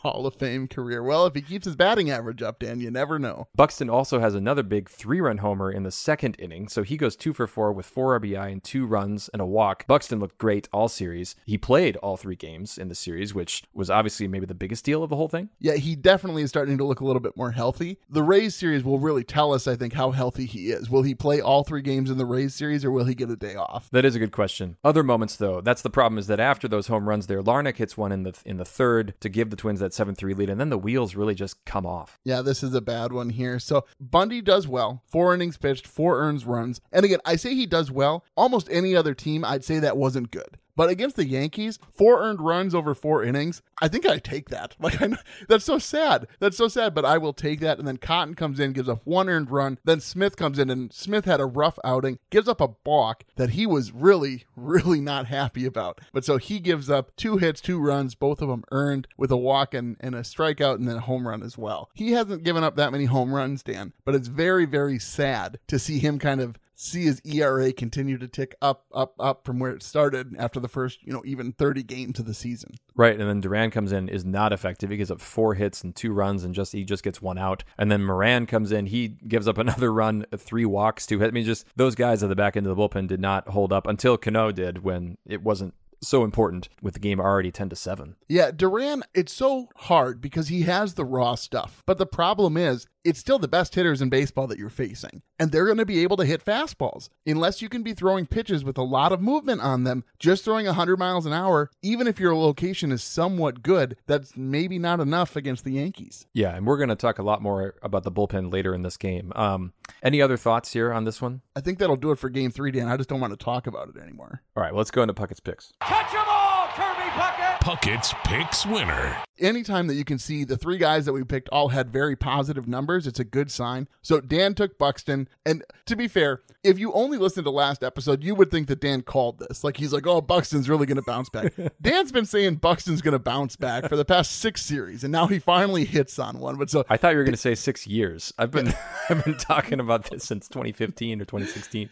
Hall 0.00 0.26
of 0.26 0.34
Fame 0.34 0.66
career. 0.66 1.02
Well, 1.02 1.26
if 1.26 1.34
he 1.34 1.42
keeps 1.42 1.66
his 1.66 1.76
batting 1.76 2.10
average 2.10 2.42
up, 2.42 2.58
Dan, 2.58 2.80
you 2.80 2.90
never 2.90 3.18
know. 3.18 3.48
Buxton 3.54 3.90
also 3.90 4.18
has 4.20 4.34
another 4.34 4.62
big 4.62 4.88
three 4.88 5.20
run 5.20 5.38
homer 5.38 5.70
in 5.70 5.82
the 5.82 5.90
second 5.90 6.36
inning, 6.38 6.68
so 6.68 6.82
he 6.82 6.96
goes 6.96 7.16
two 7.16 7.32
for 7.32 7.46
four 7.46 7.72
with 7.72 7.86
four 7.86 8.18
RBI 8.18 8.50
and 8.50 8.64
two 8.64 8.86
runs 8.86 9.28
and 9.28 9.42
a 9.42 9.46
walk. 9.46 9.86
Buxton 9.86 10.18
looked 10.18 10.38
great 10.38 10.68
all 10.72 10.88
series. 10.88 11.36
He 11.44 11.58
played 11.58 11.96
all 11.96 12.16
three 12.16 12.36
games 12.36 12.78
in 12.78 12.88
the 12.88 12.94
series, 12.94 13.34
which 13.34 13.62
was 13.74 13.90
obviously 13.90 14.26
maybe 14.26 14.46
the 14.46 14.54
biggest 14.54 14.84
deal 14.84 15.02
of 15.02 15.10
the 15.10 15.16
whole 15.16 15.28
thing. 15.28 15.50
Yeah, 15.58 15.74
he 15.74 15.96
definitely 15.96 16.42
is 16.42 16.50
starting 16.50 16.78
to 16.78 16.84
look 16.84 17.00
a 17.00 17.04
little 17.04 17.20
bit 17.20 17.36
more 17.36 17.50
healthy. 17.50 17.98
The 18.08 18.22
Rays 18.22 18.54
series 18.54 18.84
will 18.84 18.98
really 18.98 19.24
tell 19.24 19.52
us, 19.52 19.66
I 19.66 19.76
think, 19.76 19.92
how 19.92 20.12
healthy 20.12 20.46
he 20.46 20.70
is. 20.70 20.88
Will 20.88 21.02
he 21.02 21.14
play 21.14 21.40
all 21.40 21.62
three 21.64 21.82
games 21.82 22.10
in 22.10 22.18
the 22.18 22.24
Rays 22.24 22.54
series 22.54 22.84
or 22.84 22.90
will 22.90 23.04
he 23.04 23.14
get 23.14 23.30
a 23.30 23.36
day 23.36 23.54
off? 23.54 23.88
That 23.92 24.04
is 24.04 24.14
a 24.14 24.18
good 24.18 24.32
question. 24.32 24.76
Other 24.82 25.02
moments 25.02 25.36
though, 25.36 25.60
that's 25.60 25.82
the 25.82 25.90
problem 25.90 26.18
is 26.18 26.26
that 26.28 26.40
after 26.40 26.68
those 26.68 26.86
home 26.86 27.08
runs 27.08 27.26
there, 27.26 27.42
Larnach 27.42 27.76
hits 27.76 27.96
one 27.96 28.12
in 28.12 28.22
the 28.22 28.34
in 28.46 28.56
the 28.56 28.64
third 28.64 29.14
to 29.20 29.28
give 29.28 29.50
the 29.50 29.56
Twins 29.56 29.80
that 29.80 29.89
7-3 29.92 30.36
lead 30.36 30.50
and 30.50 30.60
then 30.60 30.70
the 30.70 30.78
wheels 30.78 31.14
really 31.14 31.34
just 31.34 31.64
come 31.64 31.86
off. 31.86 32.18
Yeah, 32.24 32.42
this 32.42 32.62
is 32.62 32.74
a 32.74 32.80
bad 32.80 33.12
one 33.12 33.30
here. 33.30 33.58
So 33.58 33.86
Bundy 34.00 34.40
does 34.40 34.66
well. 34.66 35.02
Four 35.06 35.34
innings 35.34 35.56
pitched, 35.56 35.86
four 35.86 36.20
earns 36.20 36.44
runs. 36.44 36.80
And 36.92 37.04
again, 37.04 37.20
I 37.24 37.36
say 37.36 37.54
he 37.54 37.66
does 37.66 37.90
well. 37.90 38.24
Almost 38.36 38.68
any 38.70 38.94
other 38.96 39.14
team, 39.14 39.44
I'd 39.44 39.64
say 39.64 39.78
that 39.78 39.96
wasn't 39.96 40.30
good. 40.30 40.58
But 40.80 40.88
against 40.88 41.16
the 41.16 41.26
Yankees, 41.26 41.78
four 41.92 42.22
earned 42.22 42.40
runs 42.40 42.74
over 42.74 42.94
four 42.94 43.22
innings, 43.22 43.60
I 43.82 43.88
think 43.88 44.06
I 44.06 44.16
take 44.16 44.48
that. 44.48 44.76
Like 44.80 45.02
I 45.02 45.08
know, 45.08 45.18
that's 45.46 45.66
so 45.66 45.78
sad. 45.78 46.26
That's 46.38 46.56
so 46.56 46.66
sad, 46.66 46.94
but 46.94 47.04
I 47.04 47.18
will 47.18 47.34
take 47.34 47.60
that. 47.60 47.78
And 47.78 47.86
then 47.86 47.98
Cotton 47.98 48.34
comes 48.34 48.58
in, 48.58 48.72
gives 48.72 48.88
up 48.88 49.02
one 49.04 49.28
earned 49.28 49.50
run. 49.50 49.78
Then 49.84 50.00
Smith 50.00 50.36
comes 50.36 50.58
in, 50.58 50.70
and 50.70 50.90
Smith 50.90 51.26
had 51.26 51.38
a 51.38 51.44
rough 51.44 51.78
outing, 51.84 52.18
gives 52.30 52.48
up 52.48 52.62
a 52.62 52.68
balk 52.68 53.24
that 53.36 53.50
he 53.50 53.66
was 53.66 53.92
really, 53.92 54.46
really 54.56 55.02
not 55.02 55.26
happy 55.26 55.66
about. 55.66 56.00
But 56.14 56.24
so 56.24 56.38
he 56.38 56.60
gives 56.60 56.88
up 56.88 57.14
two 57.14 57.36
hits, 57.36 57.60
two 57.60 57.78
runs, 57.78 58.14
both 58.14 58.40
of 58.40 58.48
them 58.48 58.64
earned 58.72 59.06
with 59.18 59.30
a 59.30 59.36
walk 59.36 59.74
and, 59.74 59.98
and 60.00 60.14
a 60.14 60.22
strikeout, 60.22 60.76
and 60.76 60.88
then 60.88 60.96
a 60.96 61.00
home 61.00 61.28
run 61.28 61.42
as 61.42 61.58
well. 61.58 61.90
He 61.92 62.12
hasn't 62.12 62.42
given 62.42 62.64
up 62.64 62.76
that 62.76 62.92
many 62.92 63.04
home 63.04 63.34
runs, 63.34 63.62
Dan, 63.62 63.92
but 64.06 64.14
it's 64.14 64.28
very, 64.28 64.64
very 64.64 64.98
sad 64.98 65.58
to 65.68 65.78
see 65.78 65.98
him 65.98 66.18
kind 66.18 66.40
of 66.40 66.58
see 66.80 67.04
his 67.04 67.20
ERA 67.24 67.72
continue 67.72 68.16
to 68.18 68.26
tick 68.26 68.54
up, 68.62 68.86
up, 68.94 69.14
up 69.18 69.44
from 69.44 69.58
where 69.58 69.72
it 69.72 69.82
started 69.82 70.34
after 70.38 70.58
the 70.58 70.68
first, 70.68 71.02
you 71.02 71.12
know, 71.12 71.22
even 71.26 71.52
30 71.52 71.82
games 71.82 72.18
of 72.18 72.26
the 72.26 72.34
season. 72.34 72.74
Right, 72.96 73.18
and 73.18 73.28
then 73.28 73.40
Duran 73.40 73.70
comes 73.70 73.92
in, 73.92 74.08
is 74.08 74.24
not 74.24 74.52
effective. 74.52 74.90
He 74.90 74.96
gives 74.96 75.10
up 75.10 75.20
four 75.20 75.54
hits 75.54 75.82
and 75.82 75.94
two 75.94 76.12
runs, 76.12 76.42
and 76.42 76.54
just 76.54 76.72
he 76.72 76.84
just 76.84 77.02
gets 77.02 77.20
one 77.20 77.38
out. 77.38 77.64
And 77.76 77.90
then 77.90 78.04
Moran 78.04 78.46
comes 78.46 78.72
in, 78.72 78.86
he 78.86 79.08
gives 79.08 79.46
up 79.46 79.58
another 79.58 79.92
run, 79.92 80.24
three 80.36 80.64
walks, 80.64 81.06
two 81.06 81.18
hits. 81.18 81.30
I 81.30 81.32
mean, 81.32 81.44
just 81.44 81.66
those 81.76 81.94
guys 81.94 82.22
at 82.22 82.28
the 82.28 82.36
back 82.36 82.56
end 82.56 82.66
of 82.66 82.74
the 82.74 82.82
bullpen 82.82 83.08
did 83.08 83.20
not 83.20 83.48
hold 83.48 83.72
up 83.72 83.86
until 83.86 84.16
Cano 84.16 84.50
did 84.50 84.82
when 84.82 85.18
it 85.26 85.42
wasn't 85.42 85.74
so 86.02 86.24
important 86.24 86.68
with 86.82 86.94
the 86.94 87.00
game 87.00 87.20
already 87.20 87.50
10 87.50 87.68
to 87.70 87.76
7. 87.76 88.16
Yeah, 88.28 88.50
Duran, 88.50 89.02
it's 89.14 89.32
so 89.32 89.68
hard 89.76 90.20
because 90.20 90.48
he 90.48 90.62
has 90.62 90.94
the 90.94 91.04
raw 91.04 91.34
stuff. 91.34 91.82
But 91.86 91.98
the 91.98 92.06
problem 92.06 92.56
is, 92.56 92.86
it's 93.04 93.18
still 93.20 93.38
the 93.38 93.48
best 93.48 93.74
hitters 93.74 94.02
in 94.02 94.08
baseball 94.10 94.46
that 94.46 94.58
you're 94.58 94.68
facing. 94.68 95.22
And 95.38 95.50
they're 95.52 95.64
going 95.66 95.78
to 95.78 95.86
be 95.86 96.02
able 96.02 96.16
to 96.18 96.24
hit 96.26 96.44
fastballs. 96.44 97.08
Unless 97.26 97.62
you 97.62 97.68
can 97.68 97.82
be 97.82 97.94
throwing 97.94 98.26
pitches 98.26 98.62
with 98.64 98.76
a 98.76 98.82
lot 98.82 99.12
of 99.12 99.20
movement 99.22 99.60
on 99.62 99.84
them, 99.84 100.04
just 100.18 100.44
throwing 100.44 100.66
100 100.66 100.98
miles 100.98 101.24
an 101.26 101.32
hour, 101.32 101.70
even 101.82 102.06
if 102.06 102.20
your 102.20 102.34
location 102.36 102.92
is 102.92 103.02
somewhat 103.02 103.62
good, 103.62 103.96
that's 104.06 104.36
maybe 104.36 104.78
not 104.78 105.00
enough 105.00 105.36
against 105.36 105.64
the 105.64 105.72
Yankees. 105.72 106.26
Yeah, 106.34 106.54
and 106.54 106.66
we're 106.66 106.76
going 106.76 106.88
to 106.90 106.96
talk 106.96 107.18
a 107.18 107.22
lot 107.22 107.40
more 107.42 107.74
about 107.82 108.02
the 108.04 108.12
bullpen 108.12 108.52
later 108.52 108.74
in 108.74 108.82
this 108.82 108.96
game. 108.96 109.32
Um, 109.34 109.72
any 110.02 110.20
other 110.20 110.36
thoughts 110.36 110.72
here 110.72 110.92
on 110.92 111.04
this 111.04 111.22
one? 111.22 111.40
I 111.56 111.60
think 111.60 111.78
that'll 111.78 111.96
do 111.96 112.10
it 112.12 112.18
for 112.18 112.28
game 112.28 112.50
three, 112.50 112.70
Dan. 112.70 112.88
I 112.88 112.96
just 112.96 113.08
don't 113.08 113.20
want 113.20 113.32
to 113.32 113.42
talk 113.42 113.66
about 113.66 113.88
it 113.88 113.96
anymore. 114.00 114.42
All 114.56 114.62
right, 114.62 114.72
well, 114.72 114.78
let's 114.78 114.90
go 114.90 115.02
into 115.02 115.14
Puckett's 115.14 115.40
picks. 115.40 115.72
Catch 115.82 116.12
'em 116.14 116.24
all, 116.28 116.66
Kirby 116.68 117.08
Puckett! 117.10 117.39
Puckett's 117.60 118.14
Picks 118.24 118.64
winner. 118.64 119.22
anytime 119.38 119.86
that 119.86 119.94
you 119.94 120.04
can 120.04 120.18
see 120.18 120.44
the 120.44 120.56
three 120.56 120.78
guys 120.78 121.04
that 121.04 121.12
we 121.12 121.24
picked 121.24 121.48
all 121.50 121.68
had 121.68 121.90
very 121.90 122.16
positive 122.16 122.66
numbers, 122.66 123.06
it's 123.06 123.20
a 123.20 123.24
good 123.24 123.50
sign. 123.50 123.86
So 124.00 124.20
Dan 124.20 124.54
took 124.54 124.78
Buxton. 124.78 125.28
And 125.44 125.62
to 125.86 125.94
be 125.94 126.08
fair, 126.08 126.40
if 126.64 126.78
you 126.78 126.92
only 126.92 127.18
listened 127.18 127.44
to 127.44 127.50
last 127.50 127.82
episode, 127.84 128.24
you 128.24 128.34
would 128.34 128.50
think 128.50 128.68
that 128.68 128.80
Dan 128.80 129.02
called 129.02 129.38
this. 129.38 129.62
Like 129.62 129.76
he's 129.76 129.92
like, 129.92 130.06
oh, 130.06 130.20
Buxton's 130.22 130.68
really 130.68 130.86
going 130.86 130.96
to 130.96 131.02
bounce 131.02 131.28
back. 131.28 131.52
Dan's 131.82 132.10
been 132.12 132.26
saying 132.26 132.56
Buxton's 132.56 133.02
going 133.02 133.12
to 133.12 133.18
bounce 133.18 133.56
back 133.56 133.88
for 133.88 133.96
the 133.96 134.04
past 134.06 134.32
six 134.32 134.62
series, 134.62 135.04
and 135.04 135.12
now 135.12 135.26
he 135.26 135.38
finally 135.38 135.84
hits 135.84 136.18
on 136.18 136.38
one. 136.38 136.56
But 136.56 136.70
so 136.70 136.84
I 136.88 136.96
thought 136.96 137.12
you 137.12 137.18
were 137.18 137.24
going 137.24 137.32
to 137.32 137.38
say 137.38 137.54
six 137.54 137.86
years. 137.86 138.32
I've 138.38 138.50
been 138.50 138.74
I've 139.10 139.24
been 139.24 139.36
talking 139.36 139.80
about 139.80 140.10
this 140.10 140.24
since 140.24 140.48
2015 140.48 141.20
or 141.20 141.24
2016. 141.24 141.90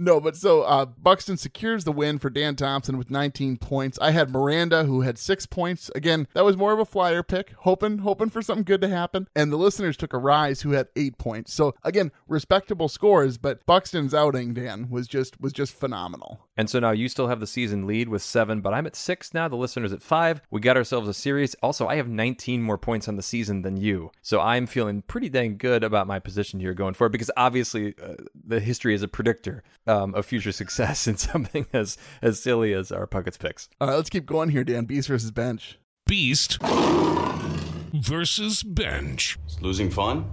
No, 0.00 0.20
but 0.20 0.36
so 0.36 0.62
uh, 0.62 0.84
Buxton 0.84 1.36
secures 1.36 1.82
the 1.82 1.90
win 1.90 2.20
for 2.20 2.30
Dan 2.30 2.54
Thompson 2.54 2.96
with 2.96 3.10
19 3.10 3.56
points. 3.56 3.98
I 4.00 4.12
had 4.12 4.30
Miranda 4.30 4.84
who 4.84 5.00
had 5.00 5.18
six 5.18 5.44
points. 5.44 5.90
Again, 5.92 6.28
that 6.34 6.44
was 6.44 6.56
more 6.56 6.72
of 6.72 6.78
a 6.78 6.84
flyer 6.84 7.24
pick, 7.24 7.52
hoping 7.58 7.98
hoping 7.98 8.30
for 8.30 8.40
something 8.40 8.62
good 8.62 8.80
to 8.82 8.88
happen. 8.88 9.26
And 9.34 9.50
the 9.50 9.56
listeners 9.56 9.96
took 9.96 10.12
Arraez 10.12 10.62
who 10.62 10.70
had 10.70 10.86
eight 10.94 11.18
points. 11.18 11.52
So 11.52 11.74
again, 11.82 12.12
respectable 12.28 12.88
scores, 12.88 13.38
but 13.38 13.66
Buxton's 13.66 14.14
outing, 14.14 14.54
Dan, 14.54 14.88
was 14.88 15.08
just 15.08 15.40
was 15.40 15.52
just 15.52 15.74
phenomenal. 15.74 16.46
And 16.56 16.70
so 16.70 16.78
now 16.78 16.92
you 16.92 17.08
still 17.08 17.26
have 17.26 17.40
the 17.40 17.46
season 17.46 17.86
lead 17.86 18.08
with 18.08 18.22
seven, 18.22 18.60
but 18.60 18.72
I'm 18.72 18.86
at 18.86 18.94
six 18.94 19.34
now. 19.34 19.48
The 19.48 19.56
listeners 19.56 19.92
at 19.92 20.02
five. 20.02 20.40
We 20.50 20.60
got 20.60 20.76
ourselves 20.76 21.08
a 21.08 21.14
series. 21.14 21.54
Also, 21.56 21.88
I 21.88 21.96
have 21.96 22.08
19 22.08 22.62
more 22.62 22.78
points 22.78 23.08
on 23.08 23.16
the 23.16 23.22
season 23.22 23.62
than 23.62 23.76
you. 23.76 24.12
So 24.22 24.40
I'm 24.40 24.66
feeling 24.66 25.02
pretty 25.02 25.28
dang 25.28 25.56
good 25.56 25.82
about 25.82 26.06
my 26.06 26.20
position 26.20 26.60
here 26.60 26.74
going 26.74 26.94
forward 26.94 27.12
because 27.12 27.32
obviously 27.36 27.94
uh, 28.00 28.14
the 28.46 28.60
history 28.60 28.94
is 28.94 29.02
a 29.02 29.08
predictor 29.08 29.64
um, 29.88 30.14
of 30.14 30.26
future 30.26 30.52
success 30.52 31.06
in 31.06 31.16
something 31.18 31.66
as, 31.72 31.96
as 32.22 32.40
silly 32.40 32.72
as 32.72 32.92
our 32.92 33.06
Puckett's 33.06 33.38
picks. 33.38 33.68
All 33.80 33.88
right, 33.88 33.96
let's 33.96 34.10
keep 34.10 34.26
going 34.26 34.50
here, 34.50 34.64
Dan. 34.64 34.84
Beast 34.84 35.08
versus 35.08 35.30
bench. 35.30 35.78
Beast 36.06 36.58
versus 37.92 38.62
Bench. 38.62 39.38
Is 39.46 39.60
losing 39.60 39.90
fun? 39.90 40.30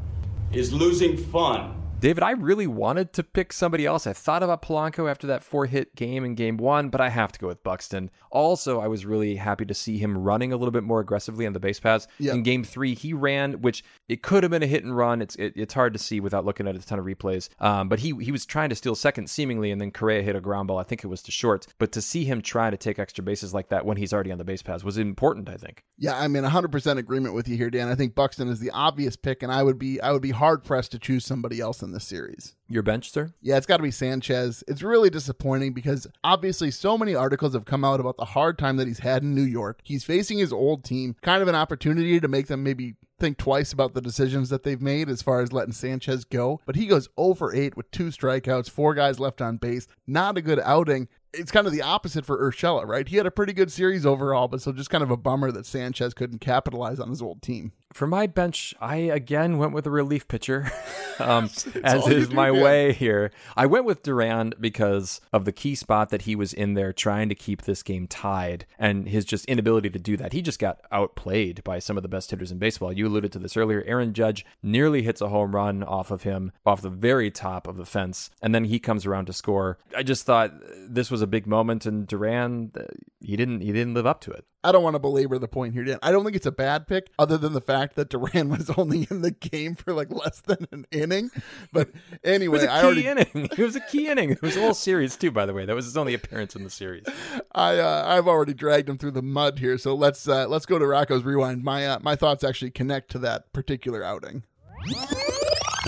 Is 0.51 0.71
losing 0.71 1.17
fun? 1.17 1.84
David, 2.05 2.21
I 2.21 2.33
really 2.33 2.67
wanted 2.67 3.13
to 3.13 3.24
pick 3.24 3.51
somebody 3.51 3.88
else. 3.88 4.05
I 4.05 4.13
thought 4.13 4.43
about 4.43 4.62
Polanco 4.62 5.09
after 5.09 5.25
that 5.25 5.43
four 5.43 5.65
hit 5.65 5.95
game 5.95 6.24
in 6.24 6.35
game 6.35 6.55
one, 6.55 6.89
but 6.89 7.01
I 7.01 7.09
have 7.09 7.31
to 7.31 7.39
go 7.39 7.47
with 7.47 7.63
Buxton. 7.63 8.12
Also, 8.29 8.79
I 8.79 8.88
was 8.88 9.07
really 9.07 9.38
happy 9.38 9.65
to 9.65 9.74
see 9.74 9.97
him 9.97 10.15
running 10.15 10.53
a 10.53 10.55
little 10.55 10.71
bit 10.71 10.83
more 10.83 11.00
aggressively 11.00 11.47
on 11.47 11.53
the 11.53 11.59
base 11.59 11.79
paths. 11.79 12.07
Yeah. 12.19 12.33
In 12.33 12.43
game 12.43 12.63
three, 12.63 12.93
he 12.93 13.13
ran, 13.13 13.62
which 13.62 13.83
it 14.07 14.21
could 14.21 14.43
have 14.43 14.51
been 14.51 14.62
a 14.62 14.67
hit 14.67 14.83
and 14.83 14.95
run. 14.95 15.19
It's 15.19 15.35
it, 15.38 15.53
it's 15.55 15.74
hard 15.74 15.93
to 15.93 16.00
see 16.00 16.19
without 16.19 16.45
looking 16.45 16.67
at 16.67 16.75
a 16.75 16.79
ton 16.79 17.00
of 17.00 17.05
replays. 17.05 17.50
Um, 17.59 17.89
but 17.89 17.97
he 17.97 18.13
he 18.21 18.31
was 18.31 18.45
trying 18.45 18.69
to 18.69 18.75
steal 18.75 18.93
second 18.93 19.27
seemingly, 19.27 19.71
and 19.71 19.81
then 19.81 19.89
Correa 19.89 20.21
hit 20.21 20.35
a 20.35 20.41
ground 20.41 20.67
ball. 20.67 20.77
I 20.77 20.83
think 20.83 21.03
it 21.03 21.07
was 21.07 21.24
to 21.24 21.31
short. 21.31 21.65
But 21.79 21.91
to 21.93 22.03
see 22.03 22.24
him 22.24 22.43
try 22.43 22.69
to 22.69 22.77
take 22.77 23.00
extra 23.00 23.24
bases 23.24 23.51
like 23.51 23.69
that 23.69 23.83
when 23.83 23.97
he's 23.97 24.13
already 24.13 24.31
on 24.31 24.38
the 24.38 24.43
base 24.43 24.62
paths 24.62 24.83
was 24.83 25.00
important, 25.00 25.50
I 25.50 25.57
think. 25.57 25.83
Yeah, 25.97 26.19
I'm 26.19 26.35
in 26.35 26.45
100% 26.45 26.97
agreement 27.00 27.33
with 27.33 27.47
you 27.47 27.57
here, 27.57 27.71
Dan. 27.71 27.88
I 27.88 27.95
think 27.95 28.13
Buxton 28.13 28.47
is 28.47 28.59
the 28.59 28.69
obvious 28.69 29.15
pick, 29.15 29.41
and 29.41 29.51
I 29.51 29.63
would 29.63 29.79
be 29.79 30.00
I 30.00 30.12
would 30.12 30.21
be 30.21 30.29
hard 30.29 30.63
pressed 30.63 30.91
to 30.91 31.00
choose 31.00 31.25
somebody 31.25 31.59
else 31.59 31.81
in 31.81 31.94
this 31.95 32.03
series. 32.03 32.53
Your 32.67 32.81
bench, 32.81 33.12
sir? 33.12 33.31
Yeah, 33.41 33.57
it's 33.57 33.67
got 33.67 33.77
to 33.77 33.84
be 33.84 33.91
Sanchez. 33.91 34.63
It's 34.67 34.81
really 34.81 35.12
disappointing 35.12 35.74
because 35.74 36.07
obviously 36.24 36.72
so 36.72 36.98
many 36.98 37.13
articles 37.13 37.53
have 37.53 37.65
come 37.65 37.84
out 37.84 38.00
about 38.00 38.17
the 38.17 38.25
hard 38.25 38.57
time 38.57 38.77
that 38.77 38.88
he's 38.88 39.00
had 39.00 39.22
in 39.22 39.36
New 39.36 39.43
York. 39.43 39.81
He's 39.84 40.03
facing 40.03 40.39
his 40.39 40.51
old 40.51 40.84
team, 40.84 41.15
kind 41.22 41.43
of 41.43 41.48
an 41.48 41.55
opportunity 41.55 42.19
to 42.19 42.27
make 42.27 42.48
them 42.48 42.63
maybe 42.63 42.95
think 43.19 43.38
twice 43.38 43.72
about 43.72 43.93
the 43.93 44.01
decisions 44.01 44.50
that 44.50 44.63
they've 44.63 44.81
made 44.81 45.10
as 45.10 45.22
far 45.22 45.41
as 45.41 45.53
letting 45.53 45.74
Sanchez 45.74 46.25
go. 46.25 46.62
But 46.65 46.75
he 46.75 46.88
goes 46.88 47.10
0 47.19 47.36
for 47.36 47.53
8 47.53 47.77
with 47.77 47.89
two 47.91 48.07
strikeouts, 48.07 48.69
four 48.69 48.93
guys 48.93 49.19
left 49.19 49.41
on 49.41 49.57
base. 49.57 49.88
Not 50.07 50.38
a 50.38 50.41
good 50.41 50.60
outing. 50.60 51.07
It's 51.34 51.51
kind 51.51 51.67
of 51.67 51.74
the 51.74 51.81
opposite 51.81 52.25
for 52.25 52.38
Urshela, 52.38 52.86
right? 52.86 53.07
He 53.07 53.17
had 53.17 53.25
a 53.25 53.31
pretty 53.31 53.51
good 53.51 53.72
series 53.72 54.05
overall, 54.05 54.48
but 54.48 54.62
so 54.62 54.72
just 54.72 54.89
kind 54.89 55.03
of 55.03 55.12
a 55.12 55.17
bummer 55.17 55.51
that 55.51 55.65
Sanchez 55.65 56.13
couldn't 56.13 56.39
capitalize 56.39 57.00
on 57.00 57.10
his 57.10 57.22
old 57.22 57.41
team. 57.41 57.74
For 57.93 58.07
my 58.07 58.27
bench, 58.27 58.74
I 58.79 58.98
again 58.98 59.57
went 59.57 59.74
with 59.74 59.86
a 59.86 59.91
relief 59.91 60.27
pitcher, 60.27 60.72
um, 61.19 61.50
as 61.84 62.07
is 62.07 62.31
my 62.31 62.51
Dan. 62.55 62.63
way 62.63 62.93
here. 62.93 63.31
I 63.55 63.65
went 63.65 63.85
with 63.85 64.03
Duran 64.03 64.53
because 64.59 65.21
of 65.31 65.45
the 65.45 65.51
key 65.51 65.75
spot 65.75 66.09
that 66.09 66.24
he 66.24 66.35
was 66.35 66.53
in 66.53 66.74
there 66.74 66.93
trying 66.93 67.29
to 67.29 67.35
keep 67.35 67.63
this 67.63 67.83
game 67.83 68.07
tied 68.07 68.65
and 68.79 69.07
his 69.07 69.25
just 69.25 69.45
inability 69.45 69.89
to 69.91 70.00
do 70.00 70.17
that. 70.17 70.33
He 70.33 70.41
just 70.41 70.59
got 70.59 70.79
outplayed 70.91 71.63
by 71.63 71.79
some 71.79 71.97
of 71.97 72.03
the 72.03 72.09
best 72.09 72.31
hitters 72.31 72.51
in 72.51 72.57
baseball. 72.57 72.93
You 72.93 73.07
alluded 73.07 73.31
to 73.33 73.39
this 73.39 73.57
earlier. 73.57 73.83
Aaron 73.85 74.13
Judge 74.13 74.45
nearly 74.63 75.03
hits 75.03 75.21
a 75.21 75.29
home 75.29 75.55
run 75.55 75.83
off 75.83 76.12
of 76.12 76.24
him, 76.24 76.51
off 76.65 76.81
the 76.81 76.89
very 76.89 77.31
top 77.31 77.67
of 77.67 77.77
the 77.77 77.85
fence, 77.85 78.29
and 78.41 78.53
then 78.53 78.65
he 78.65 78.79
comes 78.79 79.05
around 79.05 79.25
to 79.25 79.33
score. 79.33 79.77
I 79.95 80.03
just 80.03 80.25
thought 80.25 80.53
this 80.88 81.12
was 81.12 81.21
a 81.21 81.27
big 81.27 81.47
moment, 81.47 81.85
and 81.85 82.07
Duran, 82.07 82.71
uh, 82.77 82.83
he 83.19 83.35
didn't, 83.35 83.62
he 83.62 83.71
didn't 83.71 83.93
live 83.93 84.05
up 84.05 84.21
to 84.21 84.31
it. 84.31 84.45
I 84.65 84.72
don't 84.72 84.84
want 84.84 84.95
to 84.95 85.00
belabor 85.00 85.38
the 85.38 85.48
point 85.48 85.74
here, 85.74 85.84
Dan. 85.84 86.00
I 86.01 86.12
don't 86.12 86.24
think 86.24 86.36
it's 86.36 86.45
a 86.45 86.51
bad 86.51 86.88
pick, 86.88 87.12
other 87.19 87.38
than 87.38 87.53
the 87.53 87.62
fact 87.62 87.95
that 87.95 88.10
Duran 88.10 88.50
was 88.57 88.69
only 88.72 89.07
in 89.10 89.22
the 89.22 89.31
game 89.31 89.75
for 89.75 89.93
like 89.93 90.12
less 90.12 90.41
than 90.41 90.67
an 90.72 90.86
inning. 90.91 91.29
But 91.72 91.89
It 92.24 92.29
anyway, 92.29 92.53
was 92.53 92.63
a 92.63 92.72
I 92.72 92.79
key 92.81 92.86
already 92.86 93.07
inning. 93.07 93.50
It 93.57 93.60
was 93.60 93.75
a 93.75 93.81
key 93.81 94.07
inning. 94.07 94.31
It 94.31 94.41
was 94.41 94.57
a 94.57 94.62
whole 94.62 94.74
series 94.74 95.15
too, 95.15 95.31
by 95.31 95.45
the 95.45 95.53
way. 95.53 95.65
That 95.65 95.75
was 95.75 95.86
his 95.86 95.95
only 95.95 96.13
appearance 96.13 96.55
in 96.55 96.63
the 96.63 96.69
series. 96.69 97.05
I 97.53 97.77
uh, 97.77 98.03
I've 98.07 98.27
already 98.27 98.53
dragged 98.53 98.89
him 98.89 98.98
through 98.98 99.12
the 99.12 99.22
mud 99.22 99.60
here, 99.60 99.77
so 99.77 99.93
let's 99.95 100.27
uh, 100.27 100.48
let's 100.48 100.65
go 100.65 100.79
to 100.79 100.86
Rocco's 100.86 101.24
rewind. 101.24 101.63
My 101.63 101.86
uh, 101.86 102.00
my 102.01 102.15
thoughts 102.15 102.43
actually 102.43 102.72
connect 102.72 103.12
to 103.12 103.19
that 103.19 103.53
particular 103.53 104.03
outing. 104.03 104.43